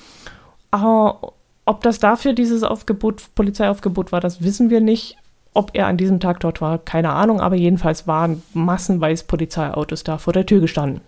Aber 0.70 1.34
ob 1.70 1.82
das 1.82 2.00
dafür 2.00 2.32
dieses 2.32 2.64
Aufgebot, 2.64 3.32
Polizeiaufgebot 3.36 4.10
war, 4.10 4.20
das 4.20 4.42
wissen 4.42 4.70
wir 4.70 4.80
nicht. 4.80 5.16
Ob 5.54 5.70
er 5.74 5.86
an 5.86 5.96
diesem 5.96 6.18
Tag 6.18 6.40
dort 6.40 6.60
war, 6.60 6.78
keine 6.78 7.10
Ahnung, 7.10 7.40
aber 7.40 7.54
jedenfalls 7.54 8.08
waren 8.08 8.42
massenweise 8.54 9.24
Polizeiautos 9.24 10.02
da 10.02 10.18
vor 10.18 10.32
der 10.32 10.46
Tür 10.46 10.60
gestanden. 10.60 11.00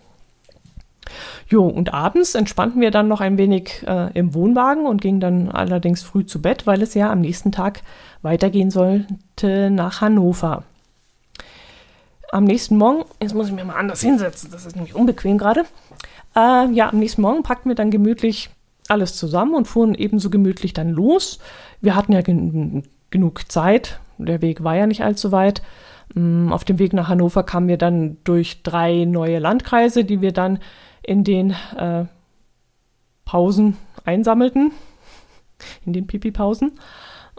Jo, 1.49 1.67
und 1.67 1.93
abends 1.93 2.33
entspannten 2.33 2.79
wir 2.79 2.91
dann 2.91 3.09
noch 3.09 3.19
ein 3.19 3.37
wenig 3.37 3.83
äh, 3.85 4.17
im 4.17 4.33
Wohnwagen 4.33 4.85
und 4.85 5.01
gingen 5.01 5.19
dann 5.19 5.49
allerdings 5.49 6.01
früh 6.01 6.25
zu 6.25 6.41
Bett, 6.41 6.65
weil 6.65 6.81
es 6.81 6.93
ja 6.93 7.11
am 7.11 7.19
nächsten 7.19 7.51
Tag 7.51 7.81
weitergehen 8.21 8.71
sollte 8.71 9.69
nach 9.69 9.99
Hannover. 9.99 10.63
Am 12.31 12.45
nächsten 12.45 12.77
Morgen, 12.77 13.03
jetzt 13.21 13.35
muss 13.35 13.47
ich 13.47 13.53
mir 13.53 13.65
mal 13.65 13.75
anders 13.75 13.99
hinsetzen, 14.01 14.49
das 14.49 14.65
ist 14.65 14.75
nämlich 14.75 14.95
unbequem 14.95 15.37
gerade. 15.37 15.65
Äh, 16.37 16.71
ja, 16.71 16.89
am 16.89 16.99
nächsten 16.99 17.21
Morgen 17.21 17.43
packten 17.43 17.69
wir 17.69 17.75
dann 17.75 17.91
gemütlich 17.91 18.49
alles 18.87 19.15
zusammen 19.15 19.55
und 19.55 19.67
fuhren 19.67 19.95
ebenso 19.95 20.29
gemütlich 20.29 20.73
dann 20.73 20.89
los. 20.89 21.39
Wir 21.81 21.95
hatten 21.95 22.13
ja 22.13 22.21
gen 22.21 22.83
genug 23.09 23.51
Zeit, 23.51 23.99
der 24.17 24.41
Weg 24.41 24.63
war 24.63 24.75
ja 24.75 24.87
nicht 24.87 25.03
allzu 25.03 25.31
weit. 25.31 25.61
Mm, 26.13 26.51
auf 26.51 26.63
dem 26.63 26.79
Weg 26.79 26.93
nach 26.93 27.07
Hannover 27.07 27.43
kamen 27.43 27.67
wir 27.67 27.77
dann 27.77 28.17
durch 28.23 28.63
drei 28.63 29.05
neue 29.05 29.39
Landkreise, 29.39 30.03
die 30.03 30.21
wir 30.21 30.31
dann 30.31 30.59
in 31.01 31.23
den 31.23 31.51
äh, 31.77 32.05
Pausen 33.25 33.77
einsammelten, 34.05 34.71
in 35.85 35.93
den 35.93 36.07
Pipi-Pausen. 36.07 36.73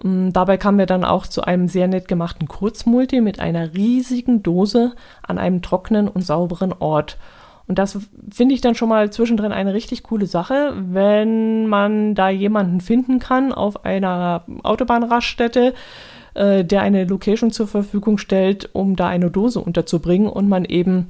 Mm, 0.02 0.30
dabei 0.30 0.56
kamen 0.56 0.78
wir 0.78 0.86
dann 0.86 1.04
auch 1.04 1.26
zu 1.26 1.42
einem 1.42 1.68
sehr 1.68 1.88
nett 1.88 2.08
gemachten 2.08 2.48
Kurzmulti 2.48 3.20
mit 3.20 3.40
einer 3.40 3.74
riesigen 3.74 4.42
Dose 4.42 4.94
an 5.22 5.38
einem 5.38 5.62
trockenen 5.62 6.08
und 6.08 6.22
sauberen 6.22 6.72
Ort. 6.72 7.18
Und 7.66 7.78
das 7.78 7.98
finde 8.30 8.54
ich 8.54 8.60
dann 8.60 8.74
schon 8.74 8.90
mal 8.90 9.10
zwischendrin 9.10 9.52
eine 9.52 9.72
richtig 9.72 10.02
coole 10.02 10.26
Sache, 10.26 10.74
wenn 10.76 11.66
man 11.66 12.14
da 12.14 12.28
jemanden 12.28 12.80
finden 12.80 13.18
kann 13.18 13.52
auf 13.52 13.84
einer 13.84 14.44
Autobahnraststätte, 14.62 15.72
äh, 16.34 16.64
der 16.64 16.82
eine 16.82 17.04
Location 17.04 17.50
zur 17.50 17.66
Verfügung 17.66 18.18
stellt, 18.18 18.68
um 18.74 18.96
da 18.96 19.08
eine 19.08 19.30
Dose 19.30 19.60
unterzubringen 19.60 20.28
und 20.28 20.48
man 20.48 20.66
eben 20.66 21.06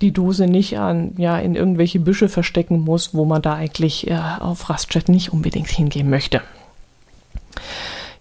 die 0.00 0.12
Dose 0.12 0.46
nicht 0.46 0.78
an, 0.78 1.14
ja, 1.16 1.38
in 1.38 1.56
irgendwelche 1.56 1.98
Büsche 1.98 2.28
verstecken 2.28 2.80
muss, 2.80 3.14
wo 3.14 3.24
man 3.24 3.42
da 3.42 3.54
eigentlich 3.54 4.08
äh, 4.08 4.18
auf 4.38 4.68
Raststätten 4.70 5.12
nicht 5.12 5.32
unbedingt 5.32 5.68
hingehen 5.70 6.10
möchte. 6.10 6.42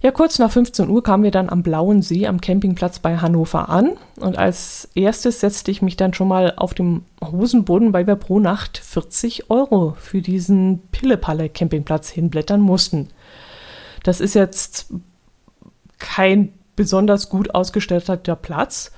Ja, 0.05 0.11
kurz 0.11 0.37
nach 0.37 0.51
15 0.51 0.87
Uhr 0.87 1.01
kamen 1.01 1.23
wir 1.23 1.31
dann 1.31 1.49
am 1.49 1.63
Blauen 1.63 2.03
See 2.03 2.27
am 2.27 2.39
Campingplatz 2.39 2.99
bei 2.99 3.17
Hannover 3.17 3.69
an. 3.69 3.97
Und 4.17 4.37
als 4.37 4.87
erstes 4.93 5.39
setzte 5.39 5.71
ich 5.71 5.81
mich 5.81 5.97
dann 5.97 6.13
schon 6.13 6.27
mal 6.27 6.53
auf 6.57 6.75
dem 6.75 7.05
Hosenboden, 7.23 7.91
weil 7.91 8.05
wir 8.05 8.15
pro 8.15 8.39
Nacht 8.39 8.77
40 8.77 9.49
Euro 9.49 9.95
für 9.97 10.21
diesen 10.21 10.83
Pillepalle-Campingplatz 10.91 12.09
hinblättern 12.09 12.61
mussten. 12.61 13.07
Das 14.03 14.21
ist 14.21 14.35
jetzt 14.35 14.93
kein 15.97 16.53
besonders 16.75 17.29
gut 17.29 17.55
ausgestatteter 17.55 18.35
Platz. 18.35 18.91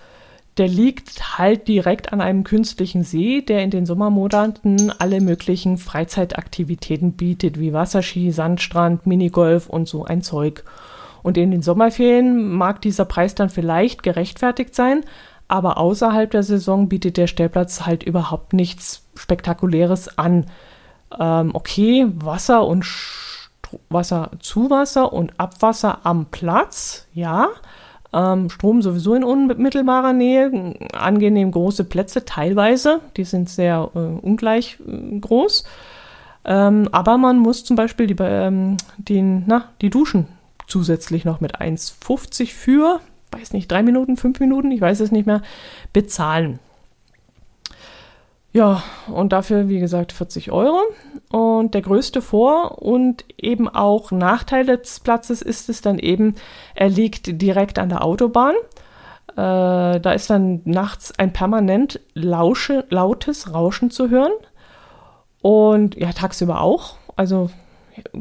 Der 0.57 0.67
liegt 0.67 1.37
halt 1.37 1.69
direkt 1.69 2.11
an 2.11 2.19
einem 2.19 2.43
künstlichen 2.43 3.03
See, 3.03 3.39
der 3.39 3.63
in 3.63 3.71
den 3.71 3.85
Sommermonaten 3.85 4.91
alle 4.99 5.21
möglichen 5.21 5.77
Freizeitaktivitäten 5.77 7.13
bietet, 7.13 7.57
wie 7.57 7.71
Wasserski, 7.71 8.33
Sandstrand, 8.33 9.07
Minigolf 9.07 9.69
und 9.69 9.87
so 9.87 10.03
ein 10.03 10.21
Zeug. 10.21 10.65
Und 11.24 11.38
in 11.38 11.51
den 11.51 11.62
Sommerferien 11.62 12.53
mag 12.53 12.81
dieser 12.81 13.05
Preis 13.05 13.36
dann 13.36 13.50
vielleicht 13.50 14.03
gerechtfertigt 14.03 14.75
sein, 14.75 15.03
aber 15.47 15.77
außerhalb 15.77 16.29
der 16.29 16.43
Saison 16.43 16.89
bietet 16.89 17.17
der 17.17 17.27
Stellplatz 17.27 17.86
halt 17.86 18.03
überhaupt 18.03 18.53
nichts 18.53 19.03
Spektakuläres 19.15 20.17
an. 20.17 20.45
Ähm, 21.17 21.51
okay, 21.53 22.07
Wasser 22.15 22.65
und 22.65 22.83
Stro 22.83 23.79
Wasser, 23.89 24.31
Zuwasser 24.39 25.12
und 25.12 25.38
Abwasser 25.39 26.00
am 26.03 26.27
Platz, 26.27 27.05
ja, 27.13 27.50
ähm, 28.13 28.50
Strom 28.50 28.81
sowieso 28.81 29.13
in 29.13 29.24
unmittelbarer 29.24 30.13
Nähe, 30.13 30.75
angenehm 30.93 31.51
große 31.51 31.83
Plätze 31.83 32.24
teilweise, 32.24 33.01
die 33.17 33.25
sind 33.25 33.50
sehr 33.50 33.89
äh, 33.93 34.00
ungleich 34.00 34.77
äh, 34.88 35.19
groß. 35.19 35.65
Ähm, 36.45 36.88
aber 36.93 37.17
man 37.17 37.39
muss 37.39 37.65
zum 37.65 37.75
Beispiel 37.75 38.07
die, 38.07 38.15
ähm, 38.19 38.77
den, 38.97 39.43
na, 39.47 39.65
die 39.81 39.89
Duschen 39.89 40.27
zusätzlich 40.67 41.25
noch 41.25 41.39
mit 41.39 41.59
1,50 41.59 42.53
für, 42.53 43.00
weiß 43.31 43.53
nicht, 43.53 43.71
drei 43.71 43.83
Minuten, 43.83 44.17
fünf 44.17 44.39
Minuten, 44.39 44.71
ich 44.71 44.81
weiß 44.81 45.00
es 45.00 45.12
nicht 45.12 45.25
mehr, 45.25 45.41
bezahlen. 45.93 46.59
Ja, 48.53 48.81
und 49.07 49.33
dafür, 49.33 49.69
wie 49.69 49.79
gesagt, 49.79 50.12
40 50.12 50.51
Euro. 50.51 50.81
Und 51.29 51.74
der 51.74 51.81
größte 51.81 52.21
Vor- 52.21 52.81
und 52.81 53.25
eben 53.38 53.69
auch 53.69 54.12
Nachteil 54.12 54.65
des 54.65 55.00
Platzes 55.00 55.41
ist 55.41 55.69
es 55.69 55.81
dann 55.81 56.00
eben, 56.00 56.36
er 56.74 56.89
liegt 56.89 57.41
direkt 57.41 57.77
an 57.77 57.89
der 57.89 58.03
Autobahn. 58.03 58.55
Äh, 59.33 60.00
da 60.00 60.12
ist 60.12 60.29
dann 60.29 60.62
nachts 60.65 61.13
ein 61.19 61.33
permanent 61.33 62.00
lausche, 62.13 62.86
lautes 62.89 63.53
Rauschen 63.53 63.91
zu 63.91 64.09
hören. 64.09 64.31
Und 65.41 65.95
ja, 65.95 66.12
tagsüber 66.12 66.62
auch. 66.62 66.95
Also 67.15 67.51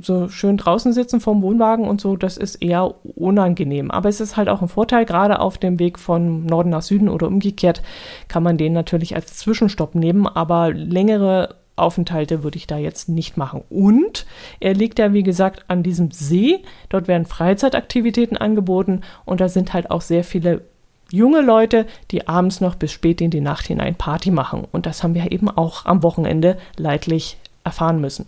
so 0.01 0.29
schön 0.29 0.57
draußen 0.57 0.93
sitzen 0.93 1.21
vom 1.21 1.43
Wohnwagen 1.43 1.87
und 1.87 2.01
so, 2.01 2.17
das 2.17 2.37
ist 2.37 2.57
eher 2.57 2.95
unangenehm. 3.17 3.91
Aber 3.91 4.09
es 4.09 4.21
ist 4.21 4.37
halt 4.37 4.49
auch 4.49 4.63
ein 4.63 4.69
Vorteil, 4.69 5.05
gerade 5.05 5.41
auf 5.41 5.59
dem 5.59 5.79
Weg 5.79 5.99
von 5.99 6.45
Norden 6.45 6.71
nach 6.71 6.83
Süden 6.83 7.09
oder 7.09 7.27
umgekehrt 7.27 7.83
kann 8.29 8.43
man 8.43 8.57
den 8.57 8.73
natürlich 8.73 9.15
als 9.15 9.37
Zwischenstopp 9.37 9.95
nehmen, 9.95 10.27
aber 10.27 10.73
längere 10.73 11.57
Aufenthalte 11.77 12.43
würde 12.43 12.57
ich 12.57 12.67
da 12.67 12.79
jetzt 12.79 13.09
nicht 13.09 13.37
machen. 13.37 13.63
Und 13.69 14.27
er 14.61 14.75
liegt 14.75 14.99
ja, 14.99 15.13
wie 15.13 15.23
gesagt, 15.23 15.65
an 15.69 15.83
diesem 15.83 16.11
See. 16.11 16.63
Dort 16.89 17.07
werden 17.07 17.27
Freizeitaktivitäten 17.27 18.37
angeboten 18.37 19.03
und 19.25 19.41
da 19.41 19.49
sind 19.49 19.75
halt 19.75 19.91
auch 19.91 20.01
sehr 20.01 20.25
viele 20.25 20.63
junge 21.11 21.41
Leute, 21.41 21.87
die 22.11 22.27
abends 22.27 22.61
noch 22.61 22.75
bis 22.75 22.93
spät 22.93 23.21
in 23.21 23.31
die 23.31 23.41
Nacht 23.41 23.67
hinein 23.67 23.95
Party 23.95 24.31
machen. 24.31 24.67
Und 24.73 24.87
das 24.87 25.03
haben 25.03 25.15
wir 25.15 25.31
eben 25.31 25.51
auch 25.51 25.85
am 25.85 26.03
Wochenende 26.03 26.57
leidlich 26.77 27.37
erfahren 27.63 28.01
müssen. 28.01 28.27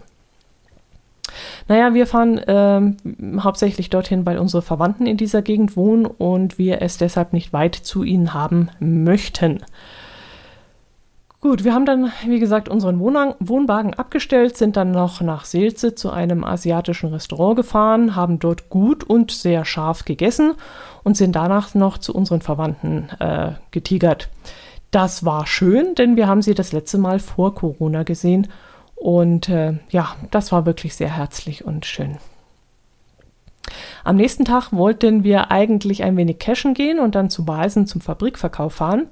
Naja, 1.68 1.94
wir 1.94 2.06
fahren 2.06 2.40
ähm, 2.46 2.96
hauptsächlich 3.42 3.90
dorthin, 3.90 4.26
weil 4.26 4.38
unsere 4.38 4.62
Verwandten 4.62 5.06
in 5.06 5.16
dieser 5.16 5.42
Gegend 5.42 5.76
wohnen 5.76 6.06
und 6.06 6.58
wir 6.58 6.82
es 6.82 6.98
deshalb 6.98 7.32
nicht 7.32 7.52
weit 7.52 7.74
zu 7.74 8.02
ihnen 8.02 8.34
haben 8.34 8.70
möchten. 8.80 9.60
Gut, 11.40 11.62
wir 11.62 11.72
haben 11.72 11.86
dann, 11.86 12.10
wie 12.26 12.40
gesagt, 12.40 12.68
unseren 12.68 12.98
Wohnwagen 12.98 13.94
abgestellt, 13.94 14.56
sind 14.56 14.76
dann 14.76 14.90
noch 14.90 15.20
nach 15.20 15.44
Seelze 15.44 15.94
zu 15.94 16.10
einem 16.10 16.42
asiatischen 16.42 17.10
Restaurant 17.10 17.54
gefahren, 17.54 18.16
haben 18.16 18.40
dort 18.40 18.70
gut 18.70 19.04
und 19.04 19.30
sehr 19.30 19.64
scharf 19.64 20.04
gegessen 20.04 20.54
und 21.04 21.16
sind 21.16 21.36
danach 21.36 21.76
noch 21.76 21.98
zu 21.98 22.12
unseren 22.12 22.40
Verwandten 22.40 23.08
äh, 23.20 23.52
getigert. 23.70 24.30
Das 24.90 25.24
war 25.24 25.46
schön, 25.46 25.94
denn 25.94 26.16
wir 26.16 26.26
haben 26.26 26.42
sie 26.42 26.54
das 26.54 26.72
letzte 26.72 26.98
Mal 26.98 27.20
vor 27.20 27.54
Corona 27.54 28.02
gesehen 28.02 28.48
und 28.98 29.48
äh, 29.48 29.74
ja, 29.90 30.16
das 30.30 30.52
war 30.52 30.66
wirklich 30.66 30.94
sehr 30.94 31.16
herzlich 31.16 31.64
und 31.64 31.86
schön. 31.86 32.18
Am 34.04 34.16
nächsten 34.16 34.44
Tag 34.44 34.72
wollten 34.72 35.24
wir 35.24 35.50
eigentlich 35.50 36.02
ein 36.02 36.16
wenig 36.16 36.38
cashen 36.38 36.74
gehen 36.74 36.98
und 36.98 37.14
dann 37.14 37.30
zu 37.30 37.44
Basen 37.44 37.86
zum 37.86 38.00
Fabrikverkauf 38.00 38.74
fahren. 38.74 39.06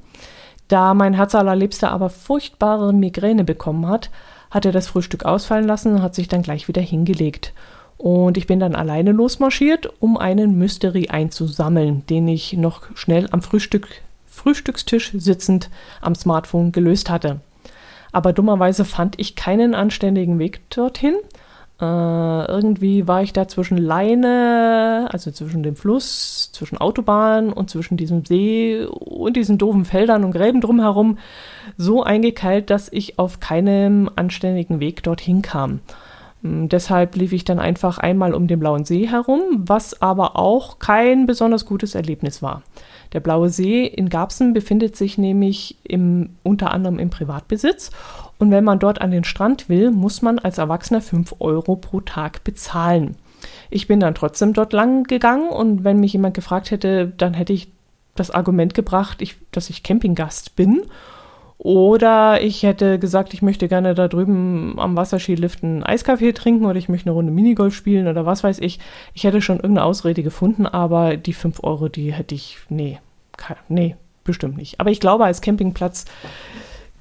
Da 0.69 0.95
mein 0.95 1.15
Herz 1.15 1.35
allerliebster 1.35 1.91
aber 1.91 2.11
furchtbare 2.11 2.93
Migräne 2.93 3.45
bekommen 3.45 3.87
hat, 3.87 4.11
hat 4.51 4.65
er 4.65 4.73
das 4.73 4.89
Frühstück 4.89 5.25
ausfallen 5.25 5.67
lassen 5.67 5.95
und 5.95 6.03
hat 6.03 6.15
sich 6.15 6.29
dann 6.29 6.43
gleich 6.43 6.67
wieder 6.67 6.83
hingelegt. 6.83 7.53
Und 7.99 8.37
ich 8.37 8.47
bin 8.47 8.59
dann 8.59 8.75
alleine 8.75 9.13
losmarschiert, 9.13 9.91
um 10.01 10.17
einen 10.17 10.59
Mystery 10.59 11.09
einzusammeln, 11.09 12.05
den 12.09 12.27
ich 12.29 12.55
noch 12.55 12.83
schnell 12.95 13.29
am 13.31 13.43
Frühstück, 13.43 13.89
Frühstückstisch 14.27 15.13
sitzend 15.15 15.71
am 16.01 16.15
Smartphone 16.15 16.73
gelöst 16.73 17.09
hatte. 17.09 17.41
Aber 18.17 18.33
dummerweise 18.33 18.87
fand 18.87 19.21
ich 19.21 19.37
keinen 19.37 19.75
anständigen 19.75 20.39
Weg 20.39 20.71
dorthin. 20.71 21.17
Äh, 21.79 21.85
irgendwie 21.85 23.07
war 23.07 23.23
ich 23.23 23.35
da 23.35 23.47
zwischen 23.47 23.77
Leine, 23.77 25.07
also 25.13 25.31
zwischen 25.31 25.63
dem 25.63 25.77
Fluss, 25.77 26.51
zwischen 26.51 26.79
Autobahn 26.79 27.53
und 27.53 27.69
zwischen 27.69 27.99
diesem 27.99 28.25
See 28.25 28.87
und 28.87 29.37
diesen 29.37 29.59
doofen 29.59 29.85
Feldern 29.85 30.25
und 30.25 30.33
Gräben 30.33 30.63
drumherum 30.63 31.19
so 31.77 32.05
eingekeilt, 32.05 32.71
dass 32.71 32.91
ich 32.91 33.19
auf 33.19 33.39
keinem 33.41 34.09
anständigen 34.17 34.81
Weg 34.81 35.03
dorthin 35.03 35.43
kam. 35.43 35.81
Ähm, 36.47 36.69
deshalb 36.69 37.17
lief 37.17 37.33
ich 37.33 37.45
dann 37.45 37.59
einfach 37.59 37.99
einmal 37.99 38.35
um 38.35 38.47
den 38.47 38.59
Blauen 38.59 38.85
See 38.85 39.07
herum, 39.09 39.41
was 39.59 40.01
aber 40.01 40.37
auch 40.37 40.79
kein 40.79 41.27
besonders 41.27 41.67
gutes 41.67 41.95
Erlebnis 41.95 42.43
war. 42.43 42.63
Der 43.13 43.21
Blaue 43.21 43.51
See 43.51 43.87
in 43.87 44.09
Garbsen 44.09 44.53
befindet 44.53 44.97
sich 44.97 45.17
nämlich 45.17 45.77
im, 45.85 46.31
unter 46.43 46.73
anderem 46.73 46.99
im 46.99 47.11
Privatbesitz. 47.11 47.91
Und 48.39 48.51
wenn 48.51 48.65
man 48.65 48.79
dort 48.79 49.01
an 49.01 49.11
den 49.11 49.25
Strand 49.25 49.69
will, 49.69 49.91
muss 49.91 50.23
man 50.23 50.39
als 50.39 50.59
Erwachsener 50.59 51.01
5 51.01 51.37
Euro 51.39 51.77
pro 51.77 52.01
Tag 52.01 52.45
bezahlen. 52.45 53.17
Ich 53.71 53.87
bin 53.87 54.01
dann 54.01 54.15
trotzdem 54.15 54.53
dort 54.53 54.73
lang 54.73 55.05
gegangen 55.05 55.49
und 55.49 55.85
wenn 55.85 56.01
mich 56.01 56.13
jemand 56.13 56.35
gefragt 56.35 56.71
hätte, 56.71 57.13
dann 57.17 57.35
hätte 57.35 57.53
ich 57.53 57.69
das 58.15 58.31
Argument 58.31 58.75
gebracht, 58.75 59.23
ich, 59.23 59.37
dass 59.53 59.71
ich 59.71 59.83
Campinggast 59.83 60.57
bin. 60.57 60.83
Oder 61.59 62.43
ich 62.43 62.63
hätte 62.63 62.99
gesagt, 62.99 63.33
ich 63.33 63.41
möchte 63.41 63.67
gerne 63.67 63.95
da 63.95 64.09
drüben 64.09 64.79
am 64.79 64.95
Wasserskilift 64.95 65.65
einen 65.65 65.83
Eiskaffee 65.83 66.33
trinken 66.33 66.67
oder 66.67 66.79
ich 66.79 66.89
möchte 66.89 67.07
eine 67.09 67.15
Runde 67.15 67.33
Minigolf 67.33 67.75
spielen 67.75 68.09
oder 68.09 68.27
was 68.27 68.45
weiß 68.45 68.59
ich. 68.59 68.79
Ich 69.15 69.25
hätte 69.25 69.41
schon 69.41 69.57
irgendeine 69.57 69.85
Ausrede 69.85 70.23
gefunden, 70.23 70.67
aber 70.67 71.17
die 71.17 71.33
5 71.33 71.65
Euro, 71.65 71.89
die 71.89 72.13
hätte 72.13 72.35
ich, 72.35 72.59
nee, 72.69 72.99
nee, 73.69 73.97
bestimmt 74.23 74.59
nicht. 74.59 74.81
Aber 74.81 74.91
ich 74.91 75.01
glaube, 75.01 75.25
als 75.25 75.41
Campingplatz 75.41 76.05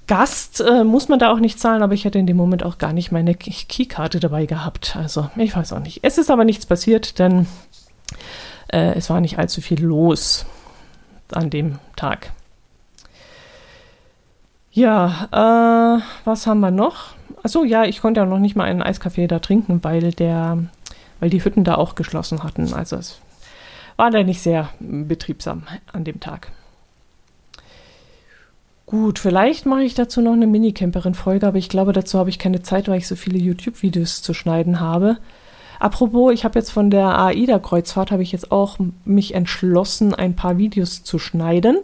Gast 0.07 0.61
äh, 0.61 0.83
muss 0.83 1.09
man 1.09 1.19
da 1.19 1.31
auch 1.31 1.39
nicht 1.39 1.59
zahlen, 1.59 1.81
aber 1.81 1.93
ich 1.93 2.05
hätte 2.05 2.19
in 2.19 2.27
dem 2.27 2.37
Moment 2.37 2.63
auch 2.63 2.77
gar 2.77 2.93
nicht 2.93 3.11
meine 3.11 3.33
Keykarte 3.33 4.19
dabei 4.19 4.45
gehabt. 4.45 4.95
Also 4.95 5.29
ich 5.35 5.55
weiß 5.55 5.73
auch 5.73 5.79
nicht. 5.79 5.99
Es 6.03 6.17
ist 6.17 6.29
aber 6.29 6.45
nichts 6.45 6.65
passiert, 6.65 7.17
denn 7.17 7.47
äh, 8.67 8.93
es 8.93 9.09
war 9.09 9.19
nicht 9.19 9.39
allzu 9.39 9.61
viel 9.61 9.83
los 9.83 10.45
an 11.31 11.49
dem 11.49 11.79
Tag. 11.95 12.31
Ja, 14.75 15.29
äh, 15.31 16.01
was 16.25 16.47
haben 16.47 16.59
wir 16.59 16.69
noch? 16.69 17.13
Achso, 17.43 17.63
ja, 17.63 17.85
ich 17.85 18.01
konnte 18.01 18.19
ja 18.19 18.25
noch 18.25 18.39
nicht 18.39 18.57
mal 18.57 18.65
einen 18.65 18.81
Eiskaffee 18.81 19.25
da 19.25 19.39
trinken, 19.39 19.81
weil 19.83 20.11
der, 20.11 20.57
weil 21.21 21.29
die 21.29 21.43
Hütten 21.43 21.63
da 21.63 21.75
auch 21.75 21.95
geschlossen 21.95 22.43
hatten. 22.43 22.73
Also 22.73 22.97
es 22.97 23.19
war 23.95 24.11
da 24.11 24.21
nicht 24.21 24.41
sehr 24.41 24.69
betriebsam 24.81 25.63
an 25.93 26.03
dem 26.03 26.19
Tag. 26.19 26.51
Gut, 28.85 29.17
vielleicht 29.17 29.65
mache 29.65 29.83
ich 29.83 29.93
dazu 29.93 30.21
noch 30.21 30.33
eine 30.33 30.45
Minicamperin-Folge, 30.45 31.47
aber 31.47 31.57
ich 31.57 31.69
glaube, 31.69 31.93
dazu 31.93 32.19
habe 32.19 32.29
ich 32.29 32.37
keine 32.37 32.61
Zeit, 32.61 32.89
weil 32.89 32.97
ich 32.97 33.07
so 33.07 33.15
viele 33.15 33.37
YouTube-Videos 33.37 34.23
zu 34.23 34.33
schneiden 34.33 34.81
habe. 34.81 35.19
Apropos, 35.85 36.33
ich 36.33 36.43
habe 36.43 36.57
jetzt 36.57 36.71
von 36.71 36.89
der 36.89 37.15
AIDA-Kreuzfahrt 37.15 38.09
habe 38.09 38.23
ich 38.23 38.31
jetzt 38.31 38.51
auch 38.51 38.77
mich 39.03 39.35
entschlossen, 39.35 40.15
ein 40.15 40.35
paar 40.35 40.57
Videos 40.57 41.03
zu 41.03 41.19
schneiden 41.19 41.77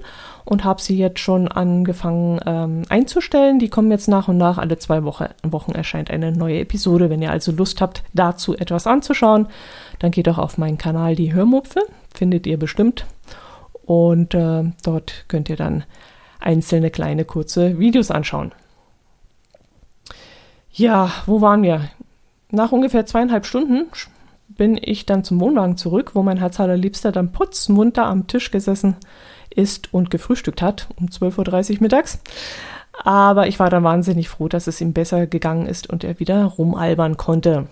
und 0.44 0.64
habe 0.64 0.82
sie 0.82 0.98
jetzt 0.98 1.20
schon 1.20 1.48
angefangen 1.48 2.40
ähm, 2.48 2.82
einzustellen. 2.90 3.60
Die 3.60 3.70
kommen 3.70 3.92
jetzt 3.92 4.08
nach 4.08 4.28
und 4.28 4.38
nach. 4.38 4.58
Alle 4.58 4.80
zwei 4.80 5.04
Woche, 5.04 5.36
Wochen 5.44 5.74
erscheint 5.74 6.10
eine 6.10 6.32
neue 6.32 6.62
Episode. 6.62 7.12
Wenn 7.12 7.22
ihr 7.22 7.30
also 7.30 7.52
Lust 7.52 7.80
habt, 7.80 8.02
dazu 8.12 8.58
etwas 8.58 8.88
anzuschauen, 8.88 9.48
dann 10.00 10.10
geht 10.10 10.28
auch 10.30 10.40
auf 10.40 10.58
meinen 10.58 10.80
Kanal 10.80 11.16
die 11.16 11.36
Hörmupfe. 11.36 11.82
Findet 12.12 12.48
ihr 12.48 12.58
bestimmt. 12.58 13.06
Und 13.86 14.34
äh, 14.34 14.64
dort 14.84 15.26
könnt 15.28 15.48
ihr 15.48 15.58
dann 15.58 15.84
einzelne 16.40 16.90
kleine 16.90 17.24
kurze 17.24 17.78
Videos 17.78 18.10
anschauen. 18.10 18.52
Ja, 20.72 21.12
wo 21.28 21.40
waren 21.42 21.62
wir? 21.62 21.82
Nach 22.52 22.72
ungefähr 22.72 23.06
zweieinhalb 23.06 23.46
Stunden 23.46 23.88
bin 24.50 24.78
ich 24.82 25.06
dann 25.06 25.24
zum 25.24 25.40
Wohnwagen 25.40 25.78
zurück, 25.78 26.12
wo 26.14 26.22
mein 26.22 26.38
Herz 26.38 26.60
allerliebster 26.60 27.14
dann 27.14 27.32
putzmunter 27.32 28.06
am 28.06 28.28
Tisch 28.28 28.52
gesessen 28.52 28.98
ist 29.50 29.94
und 29.94 30.10
gefrühstückt 30.10 30.62
hat 30.62 30.88
um 31.00 31.08
12.30 31.08 31.76
Uhr 31.76 31.82
mittags. 31.82 32.20
Aber 33.04 33.48
ich 33.48 33.60
war 33.60 33.70
dann 33.70 33.84
wahnsinnig 33.84 34.28
froh, 34.28 34.50
dass 34.50 34.68
es 34.68 34.82
ihm 34.82 34.92
besser 34.92 35.28
gegangen 35.28 35.66
ist 35.66 35.90
und 35.90 36.04
er 36.04 36.20
wieder 36.20 36.44
rumalbern 36.44 37.16
konnte. 37.16 37.68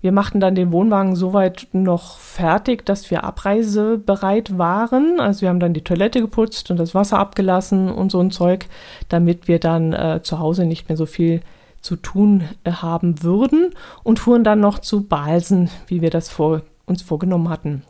Wir 0.00 0.12
machten 0.12 0.40
dann 0.40 0.54
den 0.54 0.72
Wohnwagen 0.72 1.16
soweit 1.16 1.68
noch 1.72 2.18
fertig, 2.18 2.84
dass 2.84 3.10
wir 3.10 3.24
abreisebereit 3.24 4.58
waren. 4.58 5.20
Also 5.20 5.42
wir 5.42 5.48
haben 5.48 5.60
dann 5.60 5.72
die 5.72 5.84
Toilette 5.84 6.20
geputzt 6.20 6.70
und 6.70 6.76
das 6.76 6.94
Wasser 6.94 7.18
abgelassen 7.18 7.88
und 7.88 8.10
so 8.10 8.20
ein 8.20 8.30
Zeug, 8.30 8.66
damit 9.08 9.48
wir 9.48 9.58
dann 9.58 9.92
äh, 9.92 10.20
zu 10.22 10.38
Hause 10.38 10.66
nicht 10.66 10.88
mehr 10.88 10.96
so 10.96 11.06
viel 11.06 11.40
zu 11.86 11.96
tun 11.96 12.42
äh, 12.64 12.72
haben 12.72 13.22
würden 13.22 13.70
und 14.02 14.18
fuhren 14.18 14.44
dann 14.44 14.60
noch 14.60 14.80
zu 14.80 15.04
Balsen, 15.04 15.70
wie 15.86 16.02
wir 16.02 16.10
das 16.10 16.28
vor, 16.28 16.62
uns 16.84 17.02
vorgenommen 17.02 17.48
hatten. 17.48 17.82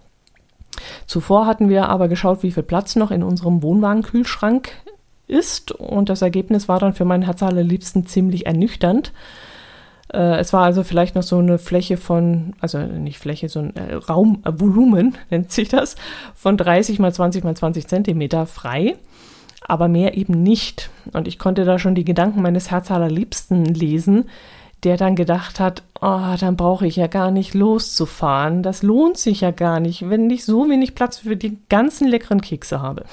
Zuvor 1.06 1.46
hatten 1.46 1.70
wir 1.70 1.88
aber 1.88 2.08
geschaut, 2.08 2.42
wie 2.42 2.52
viel 2.52 2.62
Platz 2.62 2.94
noch 2.94 3.10
in 3.10 3.22
unserem 3.22 3.62
Wohnwagenkühlschrank 3.62 4.70
ist 5.26 5.72
und 5.72 6.10
das 6.10 6.20
Ergebnis 6.20 6.68
war 6.68 6.78
dann 6.78 6.92
für 6.92 7.06
meinen 7.06 7.22
Herz 7.22 7.42
allerliebsten 7.42 8.06
ziemlich 8.06 8.44
ernüchternd. 8.44 9.12
Äh, 10.12 10.36
es 10.38 10.52
war 10.52 10.62
also 10.62 10.84
vielleicht 10.84 11.14
noch 11.14 11.22
so 11.22 11.38
eine 11.38 11.58
Fläche 11.58 11.96
von, 11.96 12.52
also 12.60 12.78
nicht 12.78 13.18
Fläche, 13.18 13.48
so 13.48 13.60
ein 13.60 13.74
äh, 13.76 13.94
Raumvolumen 13.94 15.16
nennt 15.30 15.50
sich 15.50 15.68
das, 15.68 15.96
von 16.34 16.58
30 16.58 16.98
mal 16.98 17.14
20 17.14 17.44
mal 17.44 17.56
20 17.56 17.88
Zentimeter 17.88 18.44
frei, 18.44 18.96
aber 19.68 19.88
mehr 19.88 20.16
eben 20.16 20.42
nicht. 20.42 20.90
Und 21.12 21.28
ich 21.28 21.38
konnte 21.38 21.64
da 21.64 21.78
schon 21.78 21.94
die 21.94 22.04
Gedanken 22.04 22.42
meines 22.42 22.70
Herz 22.70 22.90
allerliebsten 22.90 23.64
lesen, 23.64 24.28
der 24.84 24.96
dann 24.96 25.16
gedacht 25.16 25.58
hat, 25.58 25.82
oh, 26.00 26.34
dann 26.38 26.56
brauche 26.56 26.86
ich 26.86 26.96
ja 26.96 27.08
gar 27.08 27.30
nicht 27.30 27.54
loszufahren. 27.54 28.62
Das 28.62 28.82
lohnt 28.82 29.18
sich 29.18 29.40
ja 29.40 29.50
gar 29.50 29.80
nicht, 29.80 30.08
wenn 30.08 30.30
ich 30.30 30.44
so 30.44 30.68
wenig 30.68 30.94
Platz 30.94 31.18
für 31.18 31.36
die 31.36 31.58
ganzen 31.68 32.06
leckeren 32.08 32.40
Kekse 32.40 32.80
habe. 32.80 33.04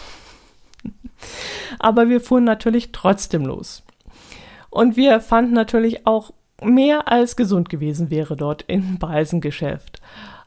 Aber 1.80 2.10
wir 2.10 2.22
fuhren 2.22 2.44
natürlich 2.44 2.92
trotzdem 2.92 3.46
los. 3.46 3.84
Und 4.70 4.98
wir 4.98 5.20
fanden 5.22 5.54
natürlich 5.54 6.06
auch 6.06 6.32
mehr 6.62 7.08
als 7.08 7.36
gesund 7.36 7.70
gewesen 7.70 8.10
wäre 8.10 8.36
dort 8.36 8.66
im 8.68 8.98
Balsengeschäft. 9.00 10.02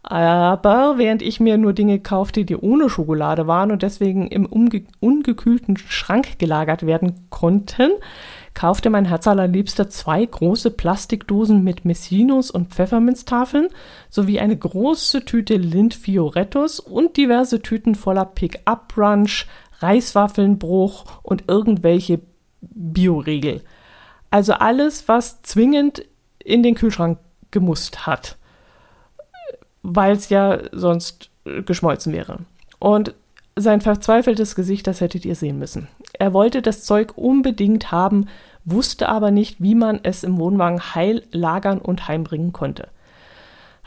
Aber 0.09 0.99
während 0.99 1.21
ich 1.21 1.41
mir 1.41 1.59
nur 1.59 1.73
Dinge 1.73 1.99
kaufte, 1.99 2.45
die 2.45 2.57
ohne 2.57 2.89
Schokolade 2.89 3.49
waren 3.49 3.73
und 3.73 3.83
deswegen 3.83 4.29
im 4.29 4.47
ungekühlten 4.47 5.77
Schrank 5.77 6.39
gelagert 6.39 6.87
werden 6.87 7.27
konnten, 7.29 7.91
kaufte 8.55 8.89
mein 8.89 9.07
Herz 9.07 9.27
allerliebster 9.27 9.91
zwei 9.91 10.25
große 10.25 10.71
Plastikdosen 10.71 11.65
mit 11.65 11.85
Messinos 11.85 12.53
und 12.53 12.73
Pfefferminztafeln 12.73 13.67
sowie 14.09 14.39
eine 14.39 14.57
große 14.57 15.25
Tüte 15.25 15.57
Lind 15.57 15.95
Fiorettos 15.95 16.79
und 16.79 17.17
diverse 17.17 17.61
Tüten 17.61 17.97
voller 17.97 18.27
Pick-up-Brunch, 18.27 19.47
Reiswaffelnbruch 19.81 21.05
und 21.25 21.45
irgendwelche 21.49 22.21
Bioriegel. 22.61 23.63
Also 24.31 24.53
alles, 24.53 25.09
was 25.09 25.43
zwingend 25.43 26.05
in 26.39 26.63
den 26.63 26.77
Kühlschrank 26.77 27.19
gemusst 27.51 28.07
hat, 28.07 28.37
weil 29.87 30.17
es 30.17 30.29
ja 30.29 30.59
sonst 30.73 31.31
geschmolzen 31.65 32.13
wäre. 32.13 32.41
Und 32.79 33.15
sein 33.55 33.81
verzweifeltes 33.81 34.55
Gesicht, 34.55 34.87
das 34.87 35.01
hättet 35.01 35.25
ihr 35.25 35.37
sehen 35.37 35.59
müssen. 35.59 35.89
Er 36.13 36.33
wollte 36.33 36.61
das 36.61 36.85
Zeug 36.85 37.13
unbedingt 37.17 37.93
haben, 37.93 38.27
wusste 38.65 39.09
aber 39.09 39.31
nicht, 39.31 39.63
wie 39.63 39.75
man 39.75 40.01
es 40.03 40.25
im 40.25 40.39
Wohnwagen 40.39 40.95
heil 40.95 41.23
lagern 41.31 41.79
und 41.79 42.09
heimbringen 42.09 42.53
konnte. 42.53 42.89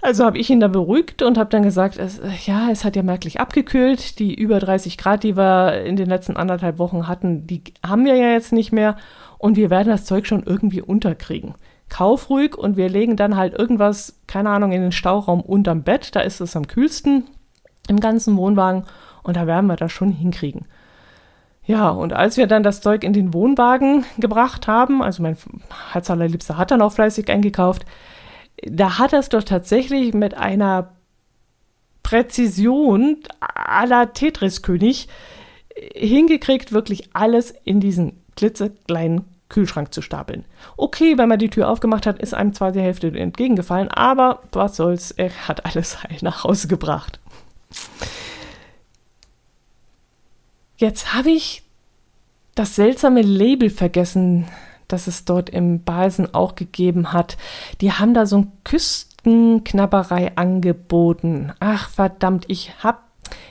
Also 0.02 0.24
habe 0.24 0.38
ich 0.38 0.50
ihn 0.50 0.62
da 0.62 0.70
beruhigt 0.70 1.22
und 1.22 1.38
habe 1.38 1.50
dann 1.50 1.64
gesagt, 1.64 1.98
es, 1.98 2.22
ja, 2.46 2.70
es 2.72 2.86
hat 2.86 2.96
ja 2.96 3.04
merklich 3.04 3.42
abgekühlt. 3.42 4.18
Die 4.20 4.34
über 4.34 4.60
30 4.60 4.98
Grad, 4.98 5.24
die 5.24 5.36
wir 5.36 5.84
in 5.84 5.98
den 5.98 6.08
letzten 6.08 6.38
anderthalb 6.38 6.80
Wochen 6.80 7.10
hatten, 7.10 7.46
die 7.46 7.62
haben 7.86 8.06
wir 8.06 8.16
ja 8.16 8.32
jetzt 8.32 8.54
nicht 8.54 8.72
mehr 8.72 8.96
und 9.38 9.58
wir 9.58 9.70
werden 9.70 9.90
das 9.90 10.06
Zeug 10.06 10.26
schon 10.26 10.44
irgendwie 10.44 10.82
unterkriegen. 10.82 11.56
Kauf 11.90 12.30
ruhig 12.30 12.56
und 12.56 12.78
wir 12.78 12.90
legen 12.90 13.16
dann 13.16 13.36
halt 13.36 13.54
irgendwas, 13.54 14.20
keine 14.28 14.50
Ahnung, 14.50 14.72
in 14.72 14.82
den 14.82 14.92
Stauraum 14.92 15.42
unterm 15.42 15.84
Bett, 15.84 16.16
da 16.16 16.22
ist 16.22 16.40
es 16.40 16.56
am 16.56 16.68
kühlsten 16.68 17.26
im 17.88 18.00
ganzen 18.00 18.38
Wohnwagen 18.38 18.86
und 19.24 19.36
da 19.36 19.48
werden 19.48 19.68
wir 19.68 19.76
das 19.76 19.92
schon 19.92 20.12
hinkriegen. 20.12 20.66
Ja, 21.66 21.90
und 21.90 22.14
als 22.14 22.38
wir 22.38 22.48
dann 22.48 22.64
das 22.64 22.82
Zeug 22.82 23.04
in 23.04 23.14
den 23.14 23.34
Wohnwagen 23.34 24.06
gebracht 24.18 24.68
haben, 24.68 25.04
also 25.04 25.22
mein 25.22 25.38
Herz 25.92 26.10
allerliebster 26.10 26.58
hat 26.58 26.72
dann 26.72 26.82
auch 26.82 26.94
fleißig 26.94 27.30
eingekauft, 27.30 27.86
da 28.64 28.98
hat 28.98 29.14
er 29.14 29.20
es 29.20 29.30
doch 29.30 29.44
tatsächlich 29.44 30.14
mit 30.14 30.36
einer 30.36 30.94
Präzision 32.04 33.18
aller 33.40 34.14
Tetris-König 34.14 35.08
hingekriegt, 35.94 36.72
wirklich 36.72 37.10
alles 37.14 37.54
in 37.64 37.80
diesen 37.80 38.22
klitzekleinen 38.36 39.26
Kühlschrank 39.50 39.94
zu 39.94 40.02
stapeln. 40.02 40.46
Okay, 40.78 41.18
wenn 41.18 41.28
man 41.28 41.40
die 41.40 41.50
Tür 41.50 41.70
aufgemacht 41.70 42.06
hat, 42.06 42.20
ist 42.20 42.34
einem 42.34 42.54
zwar 42.54 42.72
die 42.72 42.82
Hälfte 42.82 43.08
entgegengefallen, 43.08 43.90
aber 43.90 44.44
was 44.52 44.76
soll's, 44.76 45.12
er 45.12 45.32
hat 45.48 45.66
alles 45.66 46.04
heil 46.04 46.18
nach 46.22 46.44
Hause 46.44 46.68
gebracht. 46.68 47.20
Jetzt 50.78 51.14
habe 51.14 51.32
ich 51.32 51.64
das 52.56 52.76
seltsame 52.76 53.22
Label 53.22 53.70
vergessen, 53.70 54.48
das 54.88 55.08
es 55.08 55.26
dort 55.26 55.50
im 55.50 55.84
Balsen 55.84 56.34
auch 56.34 56.56
gegeben 56.56 57.12
hat. 57.12 57.38
Die 57.82 57.92
haben 57.92 58.14
da 58.14 58.26
so 58.26 58.38
ein 58.38 58.52
Küstenknabberei 58.64 60.38
angeboten. 60.38 61.52
Ach 61.60 61.90
verdammt, 61.90 62.46
ich 62.48 62.74
habe 62.84 63.00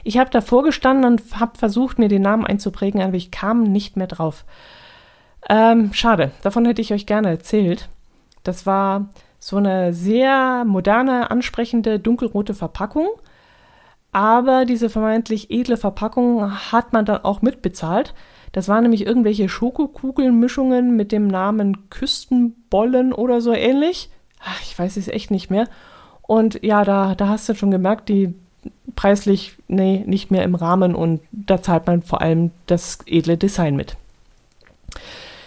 ich 0.03 0.17
hab 0.17 0.31
davor 0.31 0.63
gestanden 0.63 1.05
und 1.05 1.39
habe 1.39 1.57
versucht, 1.57 1.99
mir 1.99 2.09
den 2.09 2.21
Namen 2.21 2.45
einzuprägen, 2.45 3.01
aber 3.01 3.13
ich 3.13 3.31
kam 3.31 3.63
nicht 3.63 3.95
mehr 3.95 4.07
drauf. 4.07 4.43
Ähm, 5.47 5.93
schade, 5.93 6.31
davon 6.41 6.65
hätte 6.65 6.81
ich 6.81 6.93
euch 6.93 7.05
gerne 7.05 7.29
erzählt. 7.29 7.89
Das 8.43 8.65
war 8.65 9.09
so 9.39 9.57
eine 9.57 9.93
sehr 9.93 10.65
moderne, 10.65 11.31
ansprechende, 11.31 11.99
dunkelrote 11.99 12.53
Verpackung. 12.53 13.07
Aber 14.11 14.65
diese 14.65 14.89
vermeintlich 14.89 15.51
edle 15.51 15.77
Verpackung 15.77 16.51
hat 16.71 16.93
man 16.93 17.05
dann 17.05 17.23
auch 17.23 17.41
mitbezahlt. 17.41 18.13
Das 18.51 18.67
waren 18.67 18.81
nämlich 18.81 19.05
irgendwelche 19.05 19.47
Schokokugelmischungen 19.47 20.95
mit 20.95 21.11
dem 21.11 21.27
Namen 21.27 21.89
Küstenbollen 21.89 23.13
oder 23.13 23.41
so 23.41 23.53
ähnlich. 23.53 24.09
Ach, 24.43 24.59
ich 24.61 24.77
weiß 24.77 24.97
es 24.97 25.07
echt 25.07 25.29
nicht 25.29 25.51
mehr. 25.51 25.67
Und 26.23 26.63
ja, 26.63 26.83
da, 26.83 27.15
da 27.15 27.27
hast 27.27 27.47
du 27.49 27.53
schon 27.53 27.71
gemerkt, 27.71 28.09
die 28.09 28.33
preislich, 28.95 29.55
nee, 29.67 30.03
nicht 30.05 30.31
mehr 30.31 30.43
im 30.43 30.55
Rahmen 30.55 30.95
und 30.95 31.21
da 31.31 31.61
zahlt 31.61 31.87
man 31.87 32.01
vor 32.01 32.21
allem 32.21 32.51
das 32.65 32.99
edle 33.05 33.37
Design 33.37 33.75
mit. 33.75 33.95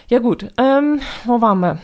Ja 0.09 0.19
gut, 0.19 0.51
ähm, 0.57 0.99
wo 1.25 1.39
waren 1.39 1.59
wir? 1.61 1.79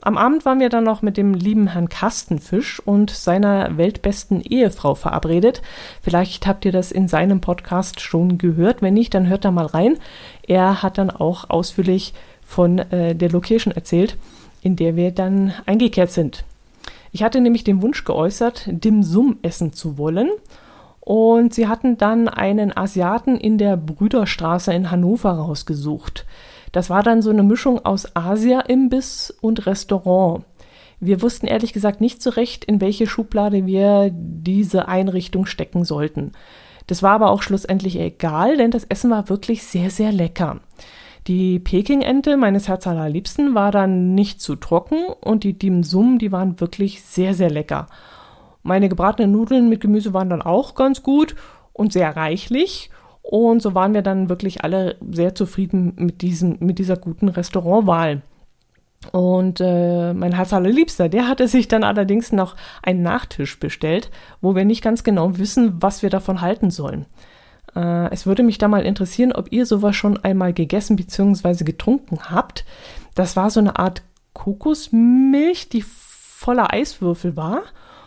Am 0.00 0.18
Abend 0.18 0.44
waren 0.44 0.58
wir 0.58 0.68
dann 0.68 0.82
noch 0.82 1.00
mit 1.00 1.16
dem 1.16 1.32
lieben 1.32 1.68
Herrn 1.68 1.88
Kastenfisch 1.88 2.80
und 2.80 3.10
seiner 3.10 3.76
weltbesten 3.78 4.40
Ehefrau 4.40 4.96
verabredet. 4.96 5.62
Vielleicht 6.02 6.48
habt 6.48 6.64
ihr 6.64 6.72
das 6.72 6.90
in 6.90 7.06
seinem 7.06 7.40
Podcast 7.40 8.00
schon 8.00 8.36
gehört. 8.36 8.82
Wenn 8.82 8.94
nicht, 8.94 9.14
dann 9.14 9.28
hört 9.28 9.44
da 9.44 9.52
mal 9.52 9.66
rein. 9.66 9.98
Er 10.44 10.82
hat 10.82 10.98
dann 10.98 11.08
auch 11.08 11.50
ausführlich 11.50 12.14
von 12.44 12.80
äh, 12.80 13.14
der 13.14 13.30
Location 13.30 13.72
erzählt, 13.72 14.16
in 14.60 14.74
der 14.74 14.96
wir 14.96 15.12
dann 15.12 15.52
eingekehrt 15.64 16.10
sind. 16.10 16.44
Ich 17.12 17.22
hatte 17.22 17.40
nämlich 17.40 17.62
den 17.62 17.80
Wunsch 17.80 18.02
geäußert, 18.02 18.64
Dim 18.66 19.04
Sum 19.04 19.38
essen 19.42 19.72
zu 19.72 19.98
wollen. 19.98 20.30
Und 20.98 21.54
sie 21.54 21.68
hatten 21.68 21.96
dann 21.96 22.28
einen 22.28 22.76
Asiaten 22.76 23.36
in 23.36 23.56
der 23.56 23.76
Brüderstraße 23.76 24.72
in 24.72 24.90
Hannover 24.90 25.30
rausgesucht. 25.30 26.26
Das 26.72 26.90
war 26.90 27.02
dann 27.02 27.22
so 27.22 27.30
eine 27.30 27.42
Mischung 27.42 27.84
aus 27.84 28.16
Asia-Imbiss 28.16 29.30
und 29.40 29.66
Restaurant. 29.66 30.44
Wir 31.00 31.20
wussten 31.20 31.46
ehrlich 31.46 31.72
gesagt 31.72 32.00
nicht 32.00 32.22
so 32.22 32.30
recht, 32.30 32.64
in 32.64 32.80
welche 32.80 33.06
Schublade 33.06 33.66
wir 33.66 34.10
diese 34.12 34.88
Einrichtung 34.88 35.46
stecken 35.46 35.84
sollten. 35.84 36.32
Das 36.86 37.02
war 37.02 37.12
aber 37.12 37.30
auch 37.30 37.42
schlussendlich 37.42 37.98
egal, 37.98 38.56
denn 38.56 38.70
das 38.70 38.84
Essen 38.84 39.10
war 39.10 39.28
wirklich 39.28 39.64
sehr, 39.64 39.90
sehr 39.90 40.12
lecker. 40.12 40.60
Die 41.26 41.58
Peking-Ente 41.60 42.36
meines 42.36 42.68
Herz 42.68 42.86
allerliebsten 42.86 43.54
war 43.54 43.70
dann 43.70 44.14
nicht 44.14 44.40
zu 44.40 44.56
trocken 44.56 45.06
und 45.20 45.44
die 45.44 45.56
Dim 45.56 45.84
Sum, 45.84 46.18
die 46.18 46.32
waren 46.32 46.60
wirklich 46.60 47.02
sehr, 47.02 47.34
sehr 47.34 47.50
lecker. 47.50 47.86
Meine 48.62 48.88
gebratenen 48.88 49.32
Nudeln 49.32 49.68
mit 49.68 49.80
Gemüse 49.80 50.14
waren 50.14 50.30
dann 50.30 50.42
auch 50.42 50.74
ganz 50.74 51.02
gut 51.02 51.36
und 51.72 51.92
sehr 51.92 52.16
reichlich 52.16 52.90
und 53.22 53.62
so 53.62 53.74
waren 53.74 53.94
wir 53.94 54.02
dann 54.02 54.28
wirklich 54.28 54.64
alle 54.64 54.96
sehr 55.10 55.34
zufrieden 55.34 55.94
mit, 55.96 56.22
diesem, 56.22 56.56
mit 56.60 56.78
dieser 56.78 56.96
guten 56.96 57.28
Restaurantwahl. 57.28 58.22
Und 59.10 59.60
äh, 59.60 60.12
mein 60.12 60.32
Herz 60.32 60.52
allerliebster, 60.52 61.08
der 61.08 61.26
hatte 61.26 61.48
sich 61.48 61.66
dann 61.66 61.82
allerdings 61.82 62.30
noch 62.30 62.54
einen 62.82 63.02
Nachtisch 63.02 63.58
bestellt, 63.58 64.10
wo 64.40 64.54
wir 64.54 64.64
nicht 64.64 64.82
ganz 64.82 65.02
genau 65.02 65.38
wissen, 65.38 65.82
was 65.82 66.02
wir 66.02 66.10
davon 66.10 66.40
halten 66.40 66.70
sollen. 66.70 67.06
Äh, 67.74 68.12
es 68.12 68.26
würde 68.26 68.42
mich 68.42 68.58
da 68.58 68.68
mal 68.68 68.84
interessieren, 68.84 69.32
ob 69.32 69.50
ihr 69.50 69.66
sowas 69.66 69.96
schon 69.96 70.22
einmal 70.22 70.52
gegessen 70.52 70.96
bzw. 70.96 71.64
getrunken 71.64 72.30
habt. 72.30 72.64
Das 73.14 73.34
war 73.34 73.50
so 73.50 73.58
eine 73.58 73.76
Art 73.76 74.02
Kokosmilch, 74.34 75.68
die 75.68 75.82
voller 75.82 76.72
Eiswürfel 76.72 77.36
war 77.36 77.62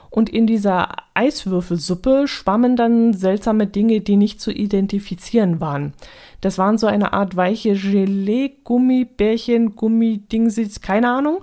und 0.09 0.29
in 0.29 0.47
dieser 0.47 0.89
Eiswürfelsuppe 1.15 2.27
schwammen 2.27 2.75
dann 2.75 3.13
seltsame 3.13 3.67
Dinge, 3.67 4.01
die 4.01 4.17
nicht 4.17 4.39
zu 4.39 4.51
identifizieren 4.51 5.59
waren. 5.59 5.93
Das 6.41 6.57
waren 6.57 6.77
so 6.77 6.87
eine 6.87 7.13
Art 7.13 7.35
weiche 7.35 7.73
Gelee, 7.73 8.57
Gummibärchen, 8.63 9.75
Gummidingsits, 9.75 10.81
keine 10.81 11.09
Ahnung, 11.09 11.39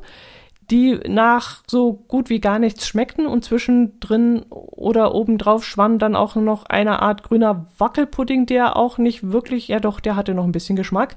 die 0.70 1.00
nach 1.08 1.62
so 1.66 1.92
gut 1.92 2.30
wie 2.30 2.40
gar 2.40 2.58
nichts 2.58 2.86
schmeckten 2.86 3.26
und 3.26 3.44
zwischendrin 3.44 4.42
oder 4.50 5.14
obendrauf 5.14 5.64
schwamm 5.64 5.98
dann 5.98 6.16
auch 6.16 6.36
noch 6.36 6.64
eine 6.64 7.00
Art 7.00 7.22
grüner 7.22 7.66
Wackelpudding, 7.78 8.46
der 8.46 8.76
auch 8.76 8.98
nicht 8.98 9.32
wirklich, 9.32 9.68
ja 9.68 9.80
doch, 9.80 10.00
der 10.00 10.16
hatte 10.16 10.34
noch 10.34 10.44
ein 10.44 10.52
bisschen 10.52 10.76
Geschmack. 10.76 11.16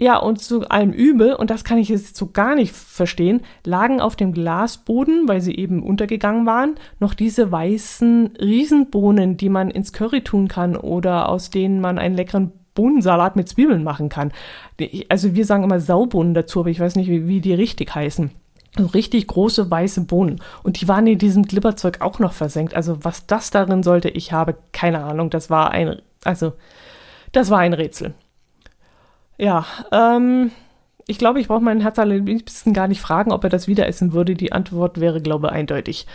Ja, 0.00 0.16
und 0.18 0.40
zu 0.40 0.68
allem 0.68 0.92
Übel, 0.92 1.34
und 1.34 1.50
das 1.50 1.64
kann 1.64 1.76
ich 1.76 1.88
jetzt 1.88 2.16
so 2.16 2.30
gar 2.30 2.54
nicht 2.54 2.72
verstehen, 2.72 3.40
lagen 3.64 4.00
auf 4.00 4.14
dem 4.14 4.32
Glasboden, 4.32 5.26
weil 5.26 5.40
sie 5.40 5.56
eben 5.56 5.82
untergegangen 5.82 6.46
waren, 6.46 6.76
noch 7.00 7.14
diese 7.14 7.50
weißen 7.50 8.36
Riesenbohnen, 8.40 9.36
die 9.36 9.48
man 9.48 9.72
ins 9.72 9.92
Curry 9.92 10.22
tun 10.22 10.46
kann 10.46 10.76
oder 10.76 11.28
aus 11.28 11.50
denen 11.50 11.80
man 11.80 11.98
einen 11.98 12.14
leckeren 12.14 12.52
Bohnensalat 12.74 13.34
mit 13.34 13.48
Zwiebeln 13.48 13.82
machen 13.82 14.08
kann. 14.08 14.30
Also 15.08 15.34
wir 15.34 15.44
sagen 15.44 15.64
immer 15.64 15.80
Saubohnen 15.80 16.32
dazu, 16.32 16.60
aber 16.60 16.70
ich 16.70 16.78
weiß 16.78 16.94
nicht, 16.94 17.08
wie, 17.08 17.26
wie 17.26 17.40
die 17.40 17.54
richtig 17.54 17.92
heißen. 17.92 18.30
So 18.76 18.86
richtig 18.86 19.26
große 19.26 19.68
weiße 19.68 20.02
Bohnen. 20.02 20.40
Und 20.62 20.80
die 20.80 20.86
waren 20.86 21.08
in 21.08 21.18
diesem 21.18 21.42
Glibberzeug 21.42 22.02
auch 22.02 22.20
noch 22.20 22.34
versenkt. 22.34 22.74
Also 22.74 23.04
was 23.04 23.26
das 23.26 23.50
darin 23.50 23.82
sollte, 23.82 24.10
ich 24.10 24.30
habe 24.30 24.54
keine 24.70 25.02
Ahnung. 25.02 25.28
Das 25.30 25.50
war 25.50 25.72
ein, 25.72 26.00
also, 26.22 26.52
das 27.32 27.50
war 27.50 27.58
ein 27.58 27.72
Rätsel. 27.72 28.14
Ja, 29.38 29.64
ähm, 29.92 30.50
ich 31.06 31.18
glaube, 31.18 31.40
ich 31.40 31.48
brauche 31.48 31.62
meinen 31.62 31.80
Herz 31.80 31.98
allerliebsten 31.98 32.74
gar 32.74 32.88
nicht 32.88 33.00
fragen, 33.00 33.32
ob 33.32 33.42
er 33.44 33.50
das 33.50 33.66
wieder 33.66 33.86
essen 33.86 34.12
würde. 34.12 34.34
Die 34.34 34.52
Antwort 34.52 35.00
wäre, 35.00 35.22
glaube 35.22 35.46
ich, 35.46 35.52
eindeutig. 35.52 36.06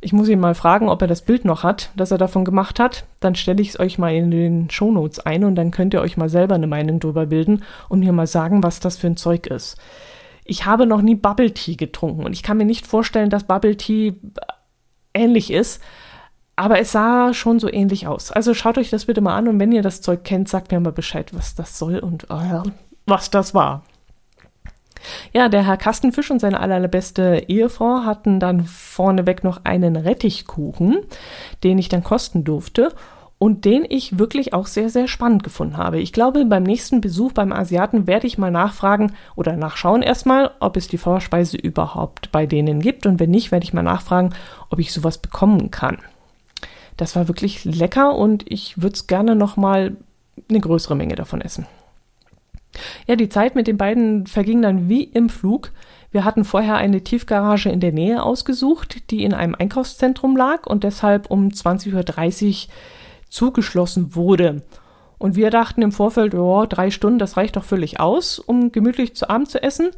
Ich 0.00 0.14
muss 0.14 0.30
ihn 0.30 0.40
mal 0.40 0.54
fragen, 0.54 0.88
ob 0.88 1.02
er 1.02 1.08
das 1.08 1.22
Bild 1.22 1.44
noch 1.44 1.62
hat, 1.62 1.90
das 1.94 2.10
er 2.10 2.16
davon 2.16 2.46
gemacht 2.46 2.80
hat. 2.80 3.04
Dann 3.20 3.34
stelle 3.34 3.60
ich 3.60 3.70
es 3.70 3.80
euch 3.80 3.98
mal 3.98 4.14
in 4.14 4.30
den 4.30 4.70
Shownotes 4.70 5.20
ein 5.20 5.44
und 5.44 5.56
dann 5.56 5.72
könnt 5.72 5.92
ihr 5.92 6.00
euch 6.00 6.16
mal 6.16 6.30
selber 6.30 6.54
eine 6.54 6.66
Meinung 6.66 7.00
drüber 7.00 7.26
bilden 7.26 7.64
und 7.90 8.00
mir 8.00 8.12
mal 8.12 8.26
sagen, 8.26 8.62
was 8.62 8.80
das 8.80 8.96
für 8.96 9.08
ein 9.08 9.18
Zeug 9.18 9.46
ist. 9.48 9.76
Ich 10.44 10.64
habe 10.64 10.86
noch 10.86 11.02
nie 11.02 11.16
Bubble 11.16 11.52
Tea 11.52 11.76
getrunken 11.76 12.24
und 12.24 12.32
ich 12.32 12.42
kann 12.42 12.56
mir 12.56 12.64
nicht 12.64 12.86
vorstellen, 12.86 13.28
dass 13.28 13.44
Bubble 13.44 13.76
Tea 13.76 14.14
ähnlich 15.12 15.52
ist. 15.52 15.82
Aber 16.60 16.78
es 16.78 16.92
sah 16.92 17.32
schon 17.32 17.58
so 17.58 17.72
ähnlich 17.72 18.06
aus. 18.06 18.30
Also 18.30 18.52
schaut 18.52 18.76
euch 18.76 18.90
das 18.90 19.06
bitte 19.06 19.22
mal 19.22 19.34
an 19.34 19.48
und 19.48 19.58
wenn 19.58 19.72
ihr 19.72 19.80
das 19.80 20.02
Zeug 20.02 20.24
kennt, 20.24 20.46
sagt 20.46 20.70
mir 20.70 20.78
mal 20.78 20.92
Bescheid, 20.92 21.32
was 21.32 21.54
das 21.54 21.78
soll 21.78 21.98
und 22.00 22.24
äh, 22.24 22.60
was 23.06 23.30
das 23.30 23.54
war. 23.54 23.82
Ja, 25.32 25.48
der 25.48 25.66
Herr 25.66 25.78
Kastenfisch 25.78 26.30
und 26.30 26.38
seine 26.38 26.60
allerbeste 26.60 27.44
Ehefrau 27.48 28.04
hatten 28.04 28.40
dann 28.40 28.66
vorneweg 28.66 29.42
noch 29.42 29.64
einen 29.64 29.96
Rettichkuchen, 29.96 30.98
den 31.64 31.78
ich 31.78 31.88
dann 31.88 32.04
kosten 32.04 32.44
durfte 32.44 32.92
und 33.38 33.64
den 33.64 33.86
ich 33.88 34.18
wirklich 34.18 34.52
auch 34.52 34.66
sehr, 34.66 34.90
sehr 34.90 35.08
spannend 35.08 35.42
gefunden 35.42 35.78
habe. 35.78 35.98
Ich 35.98 36.12
glaube, 36.12 36.44
beim 36.44 36.64
nächsten 36.64 37.00
Besuch 37.00 37.32
beim 37.32 37.54
Asiaten 37.54 38.06
werde 38.06 38.26
ich 38.26 38.36
mal 38.36 38.50
nachfragen 38.50 39.12
oder 39.34 39.56
nachschauen 39.56 40.02
erstmal, 40.02 40.50
ob 40.60 40.76
es 40.76 40.88
die 40.88 40.98
Vorspeise 40.98 41.56
überhaupt 41.56 42.30
bei 42.32 42.44
denen 42.44 42.80
gibt 42.80 43.06
und 43.06 43.18
wenn 43.18 43.30
nicht, 43.30 43.50
werde 43.50 43.64
ich 43.64 43.72
mal 43.72 43.80
nachfragen, 43.80 44.34
ob 44.68 44.78
ich 44.78 44.92
sowas 44.92 45.16
bekommen 45.16 45.70
kann. 45.70 45.96
Das 47.00 47.16
war 47.16 47.28
wirklich 47.28 47.64
lecker 47.64 48.14
und 48.14 48.44
ich 48.46 48.82
würde 48.82 48.92
es 48.92 49.06
gerne 49.06 49.34
noch 49.34 49.56
mal 49.56 49.96
eine 50.50 50.60
größere 50.60 50.94
Menge 50.94 51.14
davon 51.14 51.40
essen. 51.40 51.66
Ja, 53.06 53.16
die 53.16 53.30
Zeit 53.30 53.54
mit 53.54 53.66
den 53.66 53.78
beiden 53.78 54.26
verging 54.26 54.60
dann 54.60 54.90
wie 54.90 55.04
im 55.04 55.30
Flug. 55.30 55.72
Wir 56.10 56.26
hatten 56.26 56.44
vorher 56.44 56.76
eine 56.76 57.02
Tiefgarage 57.02 57.70
in 57.70 57.80
der 57.80 57.92
Nähe 57.92 58.22
ausgesucht, 58.22 59.10
die 59.10 59.24
in 59.24 59.32
einem 59.32 59.54
Einkaufszentrum 59.54 60.36
lag 60.36 60.66
und 60.66 60.84
deshalb 60.84 61.30
um 61.30 61.48
20.30 61.48 62.48
Uhr 62.66 62.72
zugeschlossen 63.30 64.14
wurde. 64.14 64.60
Und 65.16 65.36
wir 65.36 65.48
dachten 65.48 65.80
im 65.80 65.92
Vorfeld, 65.92 66.34
oh, 66.34 66.66
drei 66.66 66.90
Stunden, 66.90 67.18
das 67.18 67.38
reicht 67.38 67.56
doch 67.56 67.64
völlig 67.64 67.98
aus, 67.98 68.38
um 68.38 68.72
gemütlich 68.72 69.16
zu 69.16 69.30
Abend 69.30 69.48
zu 69.48 69.62
essen. 69.62 69.88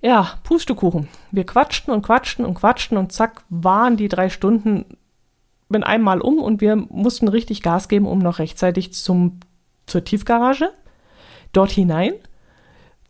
Ja, 0.00 0.38
Pustekuchen. 0.42 1.08
Wir 1.32 1.44
quatschten 1.44 1.92
und 1.92 2.00
quatschten 2.00 2.46
und 2.46 2.54
quatschten 2.54 2.96
und 2.96 3.12
zack 3.12 3.42
waren 3.50 3.98
die 3.98 4.08
drei 4.08 4.30
Stunden 4.30 4.86
mit 5.68 5.84
einmal 5.84 6.20
um 6.20 6.38
und 6.38 6.60
wir 6.60 6.76
mussten 6.76 7.28
richtig 7.28 7.62
Gas 7.62 7.88
geben, 7.88 8.06
um 8.06 8.18
noch 8.18 8.38
rechtzeitig 8.38 8.92
zum, 8.92 9.40
zur 9.86 10.04
Tiefgarage, 10.04 10.70
dort 11.52 11.70
hinein, 11.70 12.12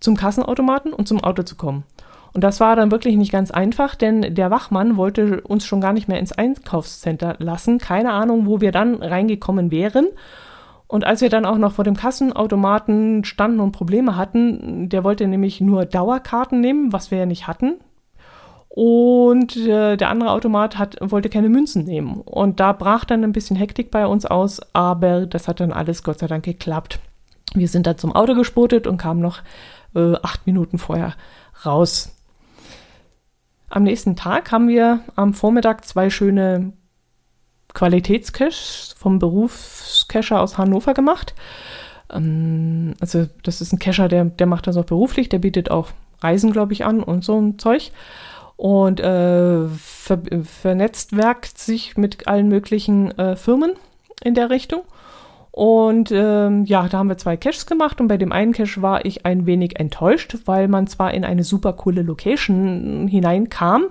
zum 0.01 0.17
Kassenautomaten 0.17 0.93
und 0.93 1.09
zum 1.09 1.23
Auto 1.23 1.43
zu 1.43 1.57
kommen. 1.57 1.85
Und 2.33 2.43
das 2.43 2.61
war 2.61 2.77
dann 2.77 2.91
wirklich 2.91 3.17
nicht 3.17 3.33
ganz 3.33 3.51
einfach, 3.51 3.95
denn 3.95 4.35
der 4.35 4.51
Wachmann 4.51 4.99
wollte 4.99 5.41
uns 5.41 5.65
schon 5.65 5.81
gar 5.81 5.95
nicht 5.95 6.07
mehr 6.07 6.19
ins 6.19 6.33
Einkaufscenter 6.33 7.37
lassen. 7.39 7.79
Keine 7.79 8.13
Ahnung, 8.13 8.45
wo 8.47 8.61
wir 8.61 8.73
dann 8.73 9.03
reingekommen 9.03 9.71
wären. 9.71 10.09
Und 10.87 11.05
als 11.05 11.23
wir 11.23 11.31
dann 11.31 11.47
auch 11.47 11.57
noch 11.57 11.73
vor 11.73 11.85
dem 11.85 11.97
Kassenautomaten 11.97 13.25
standen 13.25 13.61
und 13.61 13.73
Probleme 13.73 14.17
hatten, 14.17 14.91
der 14.91 15.03
wollte 15.03 15.27
nämlich 15.27 15.63
nur 15.63 15.87
Dauerkarten 15.87 16.61
nehmen, 16.61 16.93
was 16.93 17.11
wir 17.11 17.19
ja 17.19 17.27
nicht 17.27 17.47
hatten. 17.47 17.77
Und 18.77 19.57
äh, 19.57 19.97
der 19.97 20.11
andere 20.11 20.33
Automat 20.33 20.77
hat, 20.77 20.99
wollte 21.01 21.31
keine 21.31 21.49
Münzen 21.49 21.85
nehmen. 21.85 22.21
Und 22.21 22.61
da 22.61 22.75
brach 22.75 23.07
dann 23.07 23.25
ein 23.25 23.33
bisschen 23.33 23.57
Hektik 23.57 23.91
bei 23.91 24.07
uns 24.07 24.27
aus, 24.27 24.61
aber 24.75 25.25
das 25.25 25.49
hat 25.49 25.61
dann 25.61 25.73
alles 25.73 26.03
Gott 26.03 26.19
sei 26.19 26.27
Dank 26.27 26.45
geklappt. 26.45 26.99
Wir 27.55 27.69
sind 27.69 27.87
dann 27.87 27.97
zum 27.97 28.15
Auto 28.15 28.35
gespurtet 28.35 28.87
und 28.87 28.99
kamen 28.99 29.23
noch 29.23 29.39
äh, 29.95 30.17
acht 30.23 30.47
Minuten 30.47 30.77
vorher 30.77 31.15
raus. 31.65 32.15
Am 33.71 33.85
nächsten 33.85 34.15
Tag 34.15 34.53
haben 34.53 34.69
wir 34.69 35.01
am 35.15 35.33
Vormittag 35.33 35.87
zwei 35.87 36.11
schöne 36.11 36.75
Qualitätscaches 37.73 38.95
vom 38.99 39.19
Berufscacher 39.19 40.39
aus 40.39 40.59
Hannover 40.59 40.93
gemacht. 40.93 41.35
Ähm, 42.13 42.93
also 43.01 43.27
das 43.43 43.63
ist 43.63 43.73
ein 43.73 43.79
Cacher, 43.79 44.09
der, 44.09 44.27
der 44.27 44.47
macht 44.47 44.67
das 44.67 44.77
auch 44.77 44.85
beruflich, 44.85 45.31
der 45.31 45.39
bietet 45.39 45.71
auch 45.71 45.89
Reisen, 46.21 46.53
glaube 46.53 46.75
ich, 46.75 46.85
an 46.85 47.03
und 47.03 47.25
so 47.25 47.41
ein 47.41 47.59
Zeug 47.59 47.91
und 48.57 49.01
äh, 49.01 49.67
ver 49.69 50.23
vernetzwerkt 50.43 51.59
sich 51.59 51.97
mit 51.97 52.27
allen 52.27 52.49
möglichen 52.49 53.17
äh, 53.19 53.37
Firmen 53.37 53.73
in 54.23 54.35
der 54.35 54.51
Richtung. 54.51 54.83
Und 55.51 56.11
ähm, 56.13 56.67
ja, 56.67 56.87
da 56.87 56.99
haben 56.99 57.09
wir 57.09 57.17
zwei 57.17 57.39
Caches 57.39 57.65
gemacht 57.65 57.99
und 58.01 58.09
bei 58.09 58.19
dem 58.19 58.31
einen 58.31 58.53
Cache 58.53 58.83
war 58.83 59.07
ich 59.07 59.25
ein 59.25 59.47
wenig 59.47 59.81
enttäuscht, 59.81 60.37
weil 60.45 60.69
man 60.69 60.87
zwar 60.87 61.15
in 61.15 61.25
eine 61.25 61.45
super 61.45 61.73
coole 61.73 62.03
Location 62.03 63.09
hineinkam, 63.09 63.87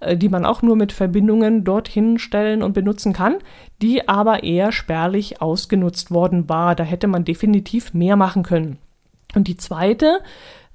äh, 0.00 0.16
die 0.16 0.30
man 0.30 0.46
auch 0.46 0.62
nur 0.62 0.74
mit 0.74 0.92
Verbindungen 0.92 1.64
dorthin 1.64 2.18
stellen 2.18 2.62
und 2.62 2.72
benutzen 2.72 3.12
kann, 3.12 3.36
die 3.82 4.08
aber 4.08 4.42
eher 4.42 4.72
spärlich 4.72 5.42
ausgenutzt 5.42 6.10
worden 6.10 6.48
war. 6.48 6.74
Da 6.74 6.84
hätte 6.84 7.08
man 7.08 7.26
definitiv 7.26 7.92
mehr 7.92 8.16
machen 8.16 8.42
können. 8.42 8.78
Und 9.34 9.48
die 9.48 9.58
zweite 9.58 10.20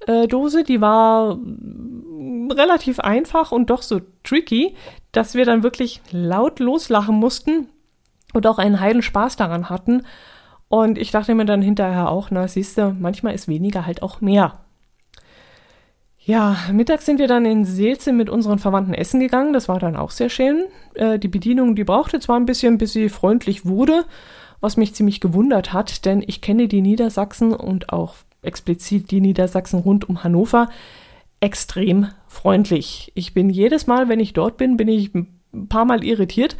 äh, 0.07 0.27
Dose, 0.27 0.63
die 0.63 0.81
war 0.81 1.37
relativ 2.51 2.99
einfach 2.99 3.51
und 3.51 3.69
doch 3.69 3.81
so 3.81 4.01
tricky, 4.23 4.75
dass 5.11 5.35
wir 5.35 5.45
dann 5.45 5.63
wirklich 5.63 6.01
laut 6.11 6.59
loslachen 6.59 7.15
mussten 7.15 7.67
und 8.33 8.47
auch 8.47 8.57
einen 8.57 8.79
heilen 8.79 9.01
Spaß 9.01 9.35
daran 9.35 9.69
hatten. 9.69 10.03
Und 10.69 10.97
ich 10.97 11.11
dachte 11.11 11.35
mir 11.35 11.45
dann 11.45 11.61
hinterher 11.61 12.09
auch, 12.09 12.31
na 12.31 12.47
siehst 12.47 12.77
du, 12.77 12.95
manchmal 12.97 13.33
ist 13.33 13.47
weniger 13.47 13.85
halt 13.85 14.03
auch 14.03 14.21
mehr. 14.21 14.59
Ja, 16.23 16.55
mittags 16.71 17.05
sind 17.05 17.19
wir 17.19 17.27
dann 17.27 17.45
in 17.45 17.65
Seelze 17.65 18.13
mit 18.13 18.29
unseren 18.29 18.59
Verwandten 18.59 18.93
essen 18.93 19.19
gegangen. 19.19 19.53
Das 19.53 19.67
war 19.67 19.79
dann 19.79 19.95
auch 19.95 20.11
sehr 20.11 20.29
schön. 20.29 20.65
Äh, 20.93 21.17
die 21.17 21.27
Bedienung, 21.27 21.75
die 21.75 21.83
brauchte 21.83 22.19
zwar 22.19 22.37
ein 22.37 22.45
bisschen, 22.45 22.77
bis 22.77 22.93
sie 22.93 23.09
freundlich 23.09 23.65
wurde, 23.65 24.05
was 24.59 24.77
mich 24.77 24.93
ziemlich 24.93 25.19
gewundert 25.19 25.73
hat, 25.73 26.05
denn 26.05 26.23
ich 26.25 26.41
kenne 26.41 26.67
die 26.67 26.81
Niedersachsen 26.81 27.53
und 27.53 27.91
auch 27.91 28.15
explizit 28.41 29.11
die 29.11 29.21
Niedersachsen 29.21 29.79
rund 29.79 30.09
um 30.09 30.23
Hannover 30.23 30.69
extrem 31.39 32.07
freundlich. 32.27 33.11
Ich 33.15 33.33
bin 33.33 33.49
jedes 33.49 33.87
Mal, 33.87 34.09
wenn 34.09 34.19
ich 34.19 34.33
dort 34.33 34.57
bin, 34.57 34.77
bin 34.77 34.87
ich 34.87 35.13
ein 35.13 35.67
paar 35.67 35.85
Mal 35.85 36.03
irritiert, 36.03 36.55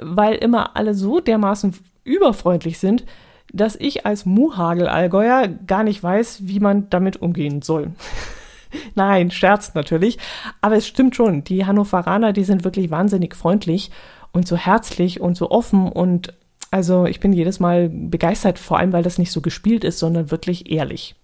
weil 0.00 0.34
immer 0.34 0.76
alle 0.76 0.94
so 0.94 1.20
dermaßen 1.20 1.74
überfreundlich 2.04 2.78
sind, 2.78 3.04
dass 3.52 3.76
ich 3.76 4.06
als 4.06 4.24
Muhagel-Allgäuer 4.24 5.48
gar 5.48 5.84
nicht 5.84 6.02
weiß, 6.02 6.46
wie 6.46 6.60
man 6.60 6.88
damit 6.88 7.20
umgehen 7.20 7.60
soll. 7.60 7.92
Nein, 8.94 9.30
Scherz 9.30 9.74
natürlich. 9.74 10.18
Aber 10.62 10.76
es 10.76 10.86
stimmt 10.86 11.14
schon, 11.14 11.44
die 11.44 11.66
Hannoveraner, 11.66 12.32
die 12.32 12.44
sind 12.44 12.64
wirklich 12.64 12.90
wahnsinnig 12.90 13.34
freundlich 13.34 13.90
und 14.32 14.48
so 14.48 14.56
herzlich 14.56 15.20
und 15.20 15.36
so 15.36 15.50
offen 15.50 15.92
und 15.92 16.32
also 16.70 17.04
ich 17.04 17.20
bin 17.20 17.34
jedes 17.34 17.60
Mal 17.60 17.90
begeistert, 17.90 18.58
vor 18.58 18.78
allem 18.78 18.94
weil 18.94 19.02
das 19.02 19.18
nicht 19.18 19.30
so 19.30 19.42
gespielt 19.42 19.84
ist, 19.84 19.98
sondern 19.98 20.30
wirklich 20.30 20.72
ehrlich. 20.72 21.14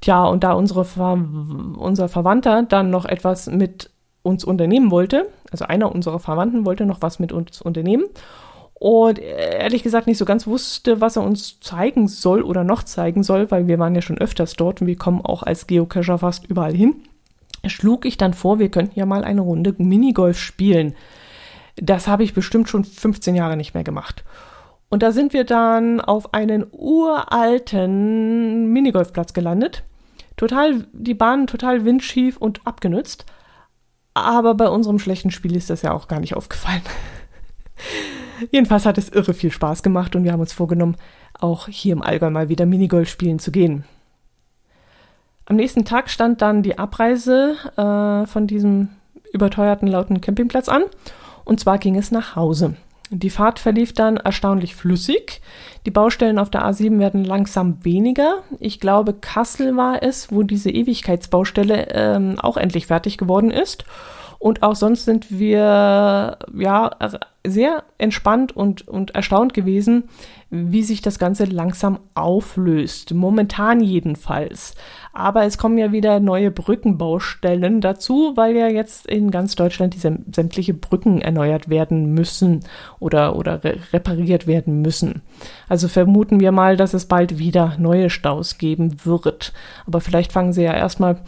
Tja, 0.00 0.24
und 0.24 0.44
da 0.44 0.52
unsere 0.52 0.84
Ver 0.84 1.18
unser 1.76 2.08
Verwandter 2.08 2.62
dann 2.62 2.90
noch 2.90 3.04
etwas 3.04 3.46
mit 3.48 3.90
uns 4.22 4.44
unternehmen 4.44 4.90
wollte, 4.90 5.28
also 5.50 5.64
einer 5.64 5.92
unserer 5.92 6.18
Verwandten 6.18 6.64
wollte 6.64 6.86
noch 6.86 7.02
was 7.02 7.18
mit 7.18 7.32
uns 7.32 7.60
unternehmen 7.62 8.04
und 8.78 9.18
ehrlich 9.18 9.82
gesagt 9.82 10.06
nicht 10.06 10.18
so 10.18 10.24
ganz 10.24 10.46
wusste, 10.46 11.00
was 11.00 11.16
er 11.16 11.24
uns 11.24 11.58
zeigen 11.60 12.06
soll 12.06 12.42
oder 12.42 12.62
noch 12.62 12.84
zeigen 12.84 13.24
soll, 13.24 13.50
weil 13.50 13.66
wir 13.66 13.78
waren 13.80 13.94
ja 13.94 14.02
schon 14.02 14.18
öfters 14.18 14.54
dort 14.54 14.80
und 14.80 14.86
wir 14.86 14.96
kommen 14.96 15.20
auch 15.20 15.42
als 15.42 15.66
Geocacher 15.66 16.18
fast 16.18 16.46
überall 16.46 16.74
hin, 16.74 16.94
schlug 17.66 18.04
ich 18.04 18.18
dann 18.18 18.34
vor, 18.34 18.60
wir 18.60 18.70
könnten 18.70 18.98
ja 18.98 19.04
mal 19.04 19.24
eine 19.24 19.40
Runde 19.40 19.74
Minigolf 19.78 20.38
spielen. 20.38 20.94
Das 21.74 22.06
habe 22.06 22.22
ich 22.22 22.34
bestimmt 22.34 22.68
schon 22.68 22.84
15 22.84 23.34
Jahre 23.34 23.56
nicht 23.56 23.74
mehr 23.74 23.84
gemacht. 23.84 24.24
Und 24.90 25.02
da 25.02 25.12
sind 25.12 25.32
wir 25.32 25.44
dann 25.44 26.00
auf 26.00 26.32
einen 26.32 26.66
uralten 26.72 28.66
Minigolfplatz 28.72 29.34
gelandet. 29.34 29.84
Total, 30.36 30.86
die 30.92 31.14
Bahn 31.14 31.46
total 31.46 31.84
windschief 31.84 32.38
und 32.38 32.66
abgenützt. 32.66 33.26
Aber 34.14 34.54
bei 34.54 34.68
unserem 34.68 34.98
schlechten 34.98 35.30
Spiel 35.30 35.54
ist 35.56 35.70
das 35.70 35.82
ja 35.82 35.92
auch 35.92 36.08
gar 36.08 36.20
nicht 36.20 36.34
aufgefallen. 36.34 36.82
Jedenfalls 38.50 38.86
hat 38.86 38.98
es 38.98 39.08
irre 39.10 39.34
viel 39.34 39.50
Spaß 39.50 39.82
gemacht 39.82 40.16
und 40.16 40.24
wir 40.24 40.32
haben 40.32 40.40
uns 40.40 40.52
vorgenommen, 40.52 40.96
auch 41.38 41.68
hier 41.68 41.92
im 41.92 42.02
Allgäu 42.02 42.30
mal 42.30 42.48
wieder 42.48 42.66
Minigolf 42.66 43.08
spielen 43.08 43.38
zu 43.38 43.50
gehen. 43.50 43.84
Am 45.44 45.56
nächsten 45.56 45.84
Tag 45.84 46.10
stand 46.10 46.42
dann 46.42 46.62
die 46.62 46.78
Abreise 46.78 47.56
äh, 47.76 48.26
von 48.26 48.46
diesem 48.46 48.90
überteuerten 49.32 49.88
lauten 49.88 50.20
Campingplatz 50.20 50.68
an 50.68 50.84
und 51.44 51.60
zwar 51.60 51.78
ging 51.78 51.96
es 51.96 52.10
nach 52.10 52.36
Hause. 52.36 52.76
Die 53.10 53.30
Fahrt 53.30 53.58
verlief 53.58 53.94
dann 53.94 54.18
erstaunlich 54.18 54.74
flüssig. 54.74 55.40
Die 55.86 55.90
Baustellen 55.90 56.38
auf 56.38 56.50
der 56.50 56.66
A7 56.66 56.98
werden 56.98 57.24
langsam 57.24 57.82
weniger. 57.82 58.42
Ich 58.60 58.80
glaube, 58.80 59.14
Kassel 59.14 59.76
war 59.76 60.02
es, 60.02 60.30
wo 60.30 60.42
diese 60.42 60.70
Ewigkeitsbaustelle 60.70 61.88
ähm, 61.92 62.38
auch 62.38 62.58
endlich 62.58 62.86
fertig 62.86 63.16
geworden 63.16 63.50
ist. 63.50 63.84
Und 64.38 64.62
auch 64.62 64.76
sonst 64.76 65.04
sind 65.04 65.38
wir 65.38 66.38
ja 66.54 66.96
sehr 67.44 67.82
entspannt 67.98 68.54
und, 68.54 68.86
und 68.86 69.14
erstaunt 69.14 69.52
gewesen, 69.52 70.04
wie 70.50 70.82
sich 70.82 71.02
das 71.02 71.18
Ganze 71.18 71.44
langsam 71.44 71.98
auflöst. 72.14 73.12
Momentan 73.12 73.80
jedenfalls. 73.80 74.74
Aber 75.12 75.44
es 75.44 75.58
kommen 75.58 75.76
ja 75.76 75.92
wieder 75.92 76.20
neue 76.20 76.50
Brückenbaustellen 76.50 77.80
dazu, 77.80 78.32
weil 78.36 78.56
ja 78.56 78.68
jetzt 78.68 79.06
in 79.06 79.30
ganz 79.30 79.56
Deutschland 79.56 79.94
diese 79.94 80.18
sämtliche 80.32 80.72
Brücken 80.72 81.20
erneuert 81.20 81.68
werden 81.68 82.14
müssen 82.14 82.60
oder, 82.98 83.36
oder 83.36 83.62
re 83.64 83.78
repariert 83.92 84.46
werden 84.46 84.80
müssen. 84.80 85.22
Also 85.68 85.88
vermuten 85.88 86.40
wir 86.40 86.52
mal, 86.52 86.76
dass 86.76 86.94
es 86.94 87.06
bald 87.06 87.38
wieder 87.38 87.76
neue 87.78 88.08
Staus 88.08 88.56
geben 88.56 89.04
wird. 89.04 89.52
Aber 89.86 90.00
vielleicht 90.00 90.32
fangen 90.32 90.52
sie 90.52 90.62
ja 90.62 90.72
erstmal 90.72 91.20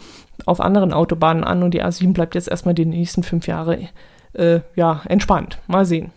auf 0.45 0.59
anderen 0.61 0.93
Autobahnen 0.93 1.43
an 1.43 1.63
und 1.63 1.73
die 1.73 1.83
A7 1.83 2.13
bleibt 2.13 2.35
jetzt 2.35 2.49
erstmal 2.49 2.73
die 2.73 2.85
nächsten 2.85 3.23
fünf 3.23 3.47
Jahre 3.47 3.89
äh, 4.33 4.61
ja, 4.75 5.01
entspannt. 5.07 5.59
Mal 5.67 5.85
sehen. 5.85 6.11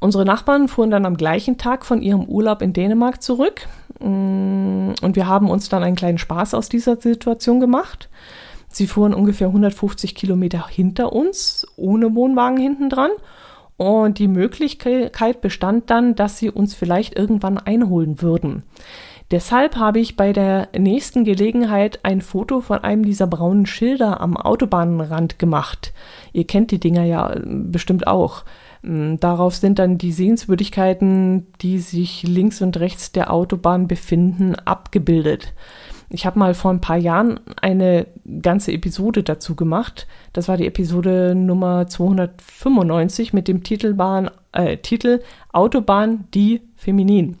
Unsere 0.00 0.24
Nachbarn 0.24 0.68
fuhren 0.68 0.90
dann 0.90 1.06
am 1.06 1.16
gleichen 1.16 1.58
Tag 1.58 1.84
von 1.84 2.02
ihrem 2.02 2.24
Urlaub 2.24 2.62
in 2.62 2.72
Dänemark 2.72 3.22
zurück 3.22 3.66
mm, 4.00 4.92
und 5.02 5.16
wir 5.16 5.26
haben 5.26 5.50
uns 5.50 5.68
dann 5.68 5.82
einen 5.82 5.96
kleinen 5.96 6.18
Spaß 6.18 6.54
aus 6.54 6.68
dieser 6.68 6.96
Situation 6.96 7.60
gemacht. 7.60 8.08
Sie 8.68 8.86
fuhren 8.86 9.14
ungefähr 9.14 9.48
150 9.48 10.14
Kilometer 10.14 10.66
hinter 10.68 11.12
uns, 11.12 11.66
ohne 11.76 12.14
Wohnwagen 12.14 12.58
hinten 12.58 12.90
dran. 12.90 13.10
Und 13.78 14.18
die 14.18 14.28
Möglichkeit 14.28 15.40
bestand 15.40 15.90
dann, 15.90 16.14
dass 16.14 16.38
sie 16.38 16.50
uns 16.50 16.74
vielleicht 16.74 17.18
irgendwann 17.18 17.58
einholen 17.58 18.22
würden. 18.22 18.62
Deshalb 19.32 19.76
habe 19.76 19.98
ich 19.98 20.16
bei 20.16 20.32
der 20.32 20.68
nächsten 20.76 21.24
Gelegenheit 21.24 22.00
ein 22.04 22.20
Foto 22.20 22.60
von 22.60 22.78
einem 22.78 23.04
dieser 23.04 23.26
braunen 23.26 23.66
Schilder 23.66 24.20
am 24.20 24.36
Autobahnrand 24.36 25.40
gemacht. 25.40 25.92
Ihr 26.32 26.46
kennt 26.46 26.70
die 26.70 26.78
Dinger 26.78 27.02
ja 27.02 27.32
äh, 27.32 27.40
bestimmt 27.44 28.06
auch. 28.06 28.44
Mm, 28.82 29.16
darauf 29.16 29.56
sind 29.56 29.80
dann 29.80 29.98
die 29.98 30.12
Sehenswürdigkeiten, 30.12 31.48
die 31.60 31.80
sich 31.80 32.22
links 32.22 32.62
und 32.62 32.78
rechts 32.78 33.10
der 33.10 33.32
Autobahn 33.32 33.88
befinden, 33.88 34.54
abgebildet. 34.54 35.54
Ich 36.08 36.24
habe 36.24 36.38
mal 36.38 36.54
vor 36.54 36.70
ein 36.70 36.80
paar 36.80 36.96
Jahren 36.96 37.40
eine 37.60 38.06
ganze 38.40 38.70
Episode 38.70 39.24
dazu 39.24 39.56
gemacht. 39.56 40.06
Das 40.32 40.46
war 40.46 40.56
die 40.56 40.68
Episode 40.68 41.34
Nummer 41.34 41.88
295 41.88 43.32
mit 43.32 43.48
dem 43.48 43.64
Titelbahn, 43.64 44.30
äh, 44.52 44.76
Titel 44.76 45.20
Autobahn 45.52 46.28
die 46.32 46.60
Feminin. 46.76 47.38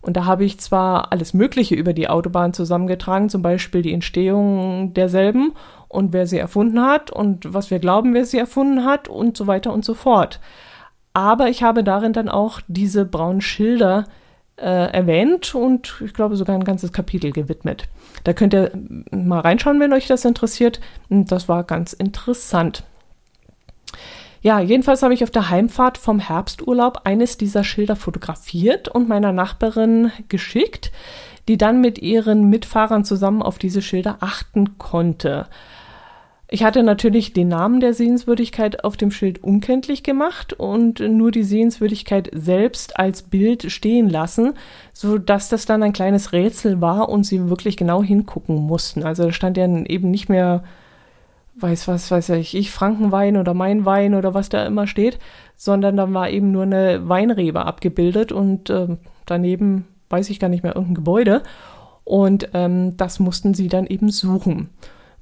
Und 0.00 0.16
da 0.16 0.24
habe 0.24 0.44
ich 0.44 0.60
zwar 0.60 1.12
alles 1.12 1.34
Mögliche 1.34 1.74
über 1.74 1.92
die 1.92 2.08
Autobahn 2.08 2.52
zusammengetragen, 2.52 3.28
zum 3.28 3.42
Beispiel 3.42 3.82
die 3.82 3.92
Entstehung 3.92 4.94
derselben 4.94 5.54
und 5.88 6.12
wer 6.12 6.26
sie 6.26 6.38
erfunden 6.38 6.82
hat 6.82 7.10
und 7.10 7.52
was 7.52 7.70
wir 7.70 7.78
glauben, 7.78 8.14
wer 8.14 8.24
sie 8.24 8.38
erfunden 8.38 8.84
hat 8.84 9.08
und 9.08 9.36
so 9.36 9.46
weiter 9.46 9.72
und 9.72 9.84
so 9.84 9.94
fort. 9.94 10.40
Aber 11.12 11.48
ich 11.48 11.62
habe 11.62 11.82
darin 11.82 12.12
dann 12.12 12.28
auch 12.28 12.60
diese 12.68 13.04
braunen 13.04 13.40
Schilder 13.40 14.04
äh, 14.56 14.92
erwähnt 14.92 15.54
und 15.54 16.00
ich 16.04 16.14
glaube 16.14 16.36
sogar 16.36 16.54
ein 16.54 16.64
ganzes 16.64 16.92
Kapitel 16.92 17.32
gewidmet. 17.32 17.88
Da 18.24 18.32
könnt 18.32 18.54
ihr 18.54 18.72
mal 19.10 19.40
reinschauen, 19.40 19.80
wenn 19.80 19.92
euch 19.92 20.06
das 20.06 20.24
interessiert. 20.24 20.80
Das 21.08 21.48
war 21.48 21.64
ganz 21.64 21.92
interessant. 21.92 22.84
Ja, 24.48 24.60
jedenfalls 24.60 25.02
habe 25.02 25.12
ich 25.12 25.22
auf 25.22 25.30
der 25.30 25.50
Heimfahrt 25.50 25.98
vom 25.98 26.20
Herbsturlaub 26.20 27.02
eines 27.04 27.36
dieser 27.36 27.64
Schilder 27.64 27.96
fotografiert 27.96 28.88
und 28.88 29.06
meiner 29.06 29.30
Nachbarin 29.30 30.10
geschickt, 30.28 30.90
die 31.48 31.58
dann 31.58 31.82
mit 31.82 31.98
ihren 31.98 32.48
Mitfahrern 32.48 33.04
zusammen 33.04 33.42
auf 33.42 33.58
diese 33.58 33.82
Schilder 33.82 34.16
achten 34.20 34.78
konnte. 34.78 35.48
Ich 36.48 36.64
hatte 36.64 36.82
natürlich 36.82 37.34
den 37.34 37.48
Namen 37.48 37.80
der 37.80 37.92
Sehenswürdigkeit 37.92 38.84
auf 38.84 38.96
dem 38.96 39.10
Schild 39.10 39.44
unkenntlich 39.44 40.02
gemacht 40.02 40.54
und 40.54 41.00
nur 41.00 41.30
die 41.30 41.44
Sehenswürdigkeit 41.44 42.30
selbst 42.32 42.98
als 42.98 43.24
Bild 43.24 43.70
stehen 43.70 44.08
lassen, 44.08 44.54
so 44.94 45.18
dass 45.18 45.50
das 45.50 45.66
dann 45.66 45.82
ein 45.82 45.92
kleines 45.92 46.32
Rätsel 46.32 46.80
war 46.80 47.10
und 47.10 47.24
sie 47.24 47.50
wirklich 47.50 47.76
genau 47.76 48.02
hingucken 48.02 48.56
mussten. 48.56 49.02
Also 49.02 49.24
da 49.24 49.32
stand 49.32 49.58
ja 49.58 49.66
eben 49.66 50.10
nicht 50.10 50.30
mehr 50.30 50.64
weiß 51.60 51.88
was, 51.88 52.10
weiß 52.10 52.30
ich, 52.30 52.56
ich, 52.56 52.70
Frankenwein 52.70 53.36
oder 53.36 53.54
mein 53.54 53.84
Wein 53.84 54.14
oder 54.14 54.34
was 54.34 54.48
da 54.48 54.66
immer 54.66 54.86
steht, 54.86 55.18
sondern 55.56 55.96
da 55.96 56.12
war 56.12 56.30
eben 56.30 56.52
nur 56.52 56.62
eine 56.62 57.08
Weinrebe 57.08 57.64
abgebildet 57.64 58.32
und 58.32 58.70
äh, 58.70 58.96
daneben 59.26 59.86
weiß 60.10 60.30
ich 60.30 60.40
gar 60.40 60.48
nicht 60.48 60.62
mehr 60.62 60.74
irgendein 60.74 60.94
Gebäude 60.94 61.42
und 62.04 62.50
ähm, 62.54 62.96
das 62.96 63.20
mussten 63.20 63.54
sie 63.54 63.68
dann 63.68 63.86
eben 63.86 64.10
suchen. 64.10 64.70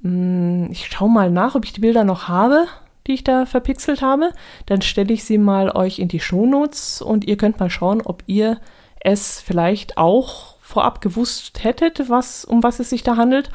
Hm, 0.03 0.68
ich 0.70 0.87
schaue 0.87 1.11
mal 1.11 1.31
nach, 1.31 1.55
ob 1.55 1.64
ich 1.64 1.72
die 1.72 1.81
Bilder 1.81 2.05
noch 2.05 2.29
habe, 2.29 2.66
die 3.07 3.14
ich 3.14 3.25
da 3.25 3.46
verpixelt 3.46 4.03
habe. 4.03 4.31
Dann 4.66 4.83
stelle 4.83 5.12
ich 5.12 5.25
sie 5.25 5.38
mal 5.38 5.70
euch 5.70 5.99
in 5.99 6.09
die 6.09 6.20
Shownotes 6.20 7.03
und 7.03 7.25
ihr 7.25 7.37
könnt 7.37 7.59
mal 7.59 7.70
schauen, 7.70 8.03
ob 8.03 8.22
ihr 8.27 8.59
es 9.01 9.40
vielleicht 9.40 9.99
auch 9.99 10.57
vorab 10.61 11.01
gewusst 11.01 11.62
hättet, 11.62 12.09
was, 12.09 12.44
um 12.44 12.62
was 12.62 12.81
es 12.81 12.90
sich 12.90 13.03
da 13.03 13.16
handelt 13.16 13.51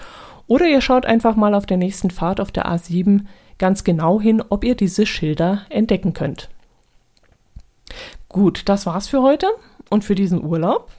oder 0.51 0.67
ihr 0.67 0.81
schaut 0.81 1.05
einfach 1.05 1.37
mal 1.37 1.53
auf 1.53 1.65
der 1.65 1.77
nächsten 1.77 2.11
Fahrt 2.11 2.41
auf 2.41 2.51
der 2.51 2.69
A7 2.69 3.21
ganz 3.57 3.85
genau 3.85 4.19
hin, 4.19 4.43
ob 4.49 4.65
ihr 4.65 4.75
diese 4.75 5.05
Schilder 5.05 5.61
entdecken 5.69 6.11
könnt. 6.11 6.49
Gut, 8.27 8.63
das 8.65 8.85
war's 8.85 9.07
für 9.07 9.21
heute 9.21 9.47
und 9.89 10.03
für 10.03 10.13
diesen 10.13 10.43
Urlaub. 10.43 10.91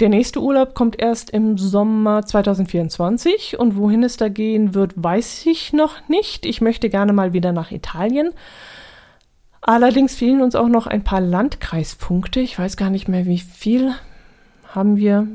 Der 0.00 0.08
nächste 0.08 0.40
Urlaub 0.42 0.74
kommt 0.74 1.00
erst 1.00 1.30
im 1.30 1.56
Sommer 1.56 2.26
2024 2.26 3.60
und 3.60 3.76
wohin 3.76 4.02
es 4.02 4.16
da 4.16 4.28
gehen 4.28 4.74
wird, 4.74 4.94
weiß 4.96 5.46
ich 5.46 5.72
noch 5.72 6.08
nicht. 6.08 6.46
Ich 6.46 6.60
möchte 6.60 6.90
gerne 6.90 7.12
mal 7.12 7.32
wieder 7.32 7.52
nach 7.52 7.70
Italien. 7.70 8.30
Allerdings 9.60 10.16
fehlen 10.16 10.42
uns 10.42 10.56
auch 10.56 10.68
noch 10.68 10.88
ein 10.88 11.04
paar 11.04 11.20
Landkreispunkte. 11.20 12.40
Ich 12.40 12.58
weiß 12.58 12.76
gar 12.76 12.90
nicht 12.90 13.06
mehr, 13.06 13.26
wie 13.26 13.38
viel 13.38 13.94
haben 14.66 14.96
wir. 14.96 15.28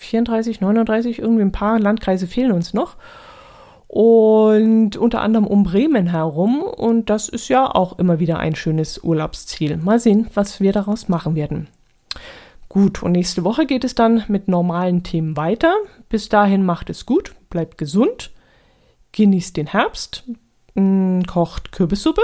34, 0.00 0.60
39, 0.60 1.18
irgendwie 1.18 1.42
ein 1.42 1.52
paar 1.52 1.78
Landkreise 1.78 2.26
fehlen 2.26 2.52
uns 2.52 2.74
noch. 2.74 2.96
Und 3.86 4.96
unter 4.96 5.20
anderem 5.20 5.46
um 5.46 5.64
Bremen 5.64 6.06
herum. 6.06 6.62
Und 6.62 7.10
das 7.10 7.28
ist 7.28 7.48
ja 7.48 7.66
auch 7.66 7.98
immer 7.98 8.20
wieder 8.20 8.38
ein 8.38 8.54
schönes 8.54 9.02
Urlaubsziel. 9.02 9.76
Mal 9.78 9.98
sehen, 9.98 10.28
was 10.34 10.60
wir 10.60 10.72
daraus 10.72 11.08
machen 11.08 11.34
werden. 11.34 11.68
Gut, 12.68 13.02
und 13.02 13.12
nächste 13.12 13.42
Woche 13.42 13.66
geht 13.66 13.82
es 13.82 13.96
dann 13.96 14.22
mit 14.28 14.46
normalen 14.46 15.02
Themen 15.02 15.36
weiter. 15.36 15.74
Bis 16.08 16.28
dahin 16.28 16.64
macht 16.64 16.88
es 16.88 17.04
gut, 17.04 17.34
bleibt 17.50 17.78
gesund, 17.78 18.30
genießt 19.10 19.56
den 19.56 19.66
Herbst, 19.66 20.22
mm, 20.74 21.22
kocht 21.22 21.72
Kürbissuppe. 21.72 22.22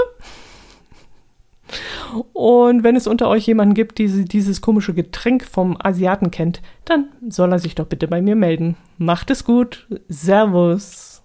Und 2.33 2.83
wenn 2.83 2.95
es 2.95 3.07
unter 3.07 3.27
euch 3.29 3.45
jemanden 3.45 3.73
gibt, 3.73 3.99
der 3.99 4.07
dieses 4.07 4.61
komische 4.61 4.93
Getränk 4.93 5.43
vom 5.43 5.77
Asiaten 5.79 6.31
kennt, 6.31 6.61
dann 6.85 7.09
soll 7.27 7.51
er 7.51 7.59
sich 7.59 7.75
doch 7.75 7.87
bitte 7.87 8.07
bei 8.07 8.21
mir 8.21 8.35
melden. 8.35 8.75
Macht 8.97 9.29
es 9.29 9.43
gut. 9.43 9.87
Servus. 10.07 11.16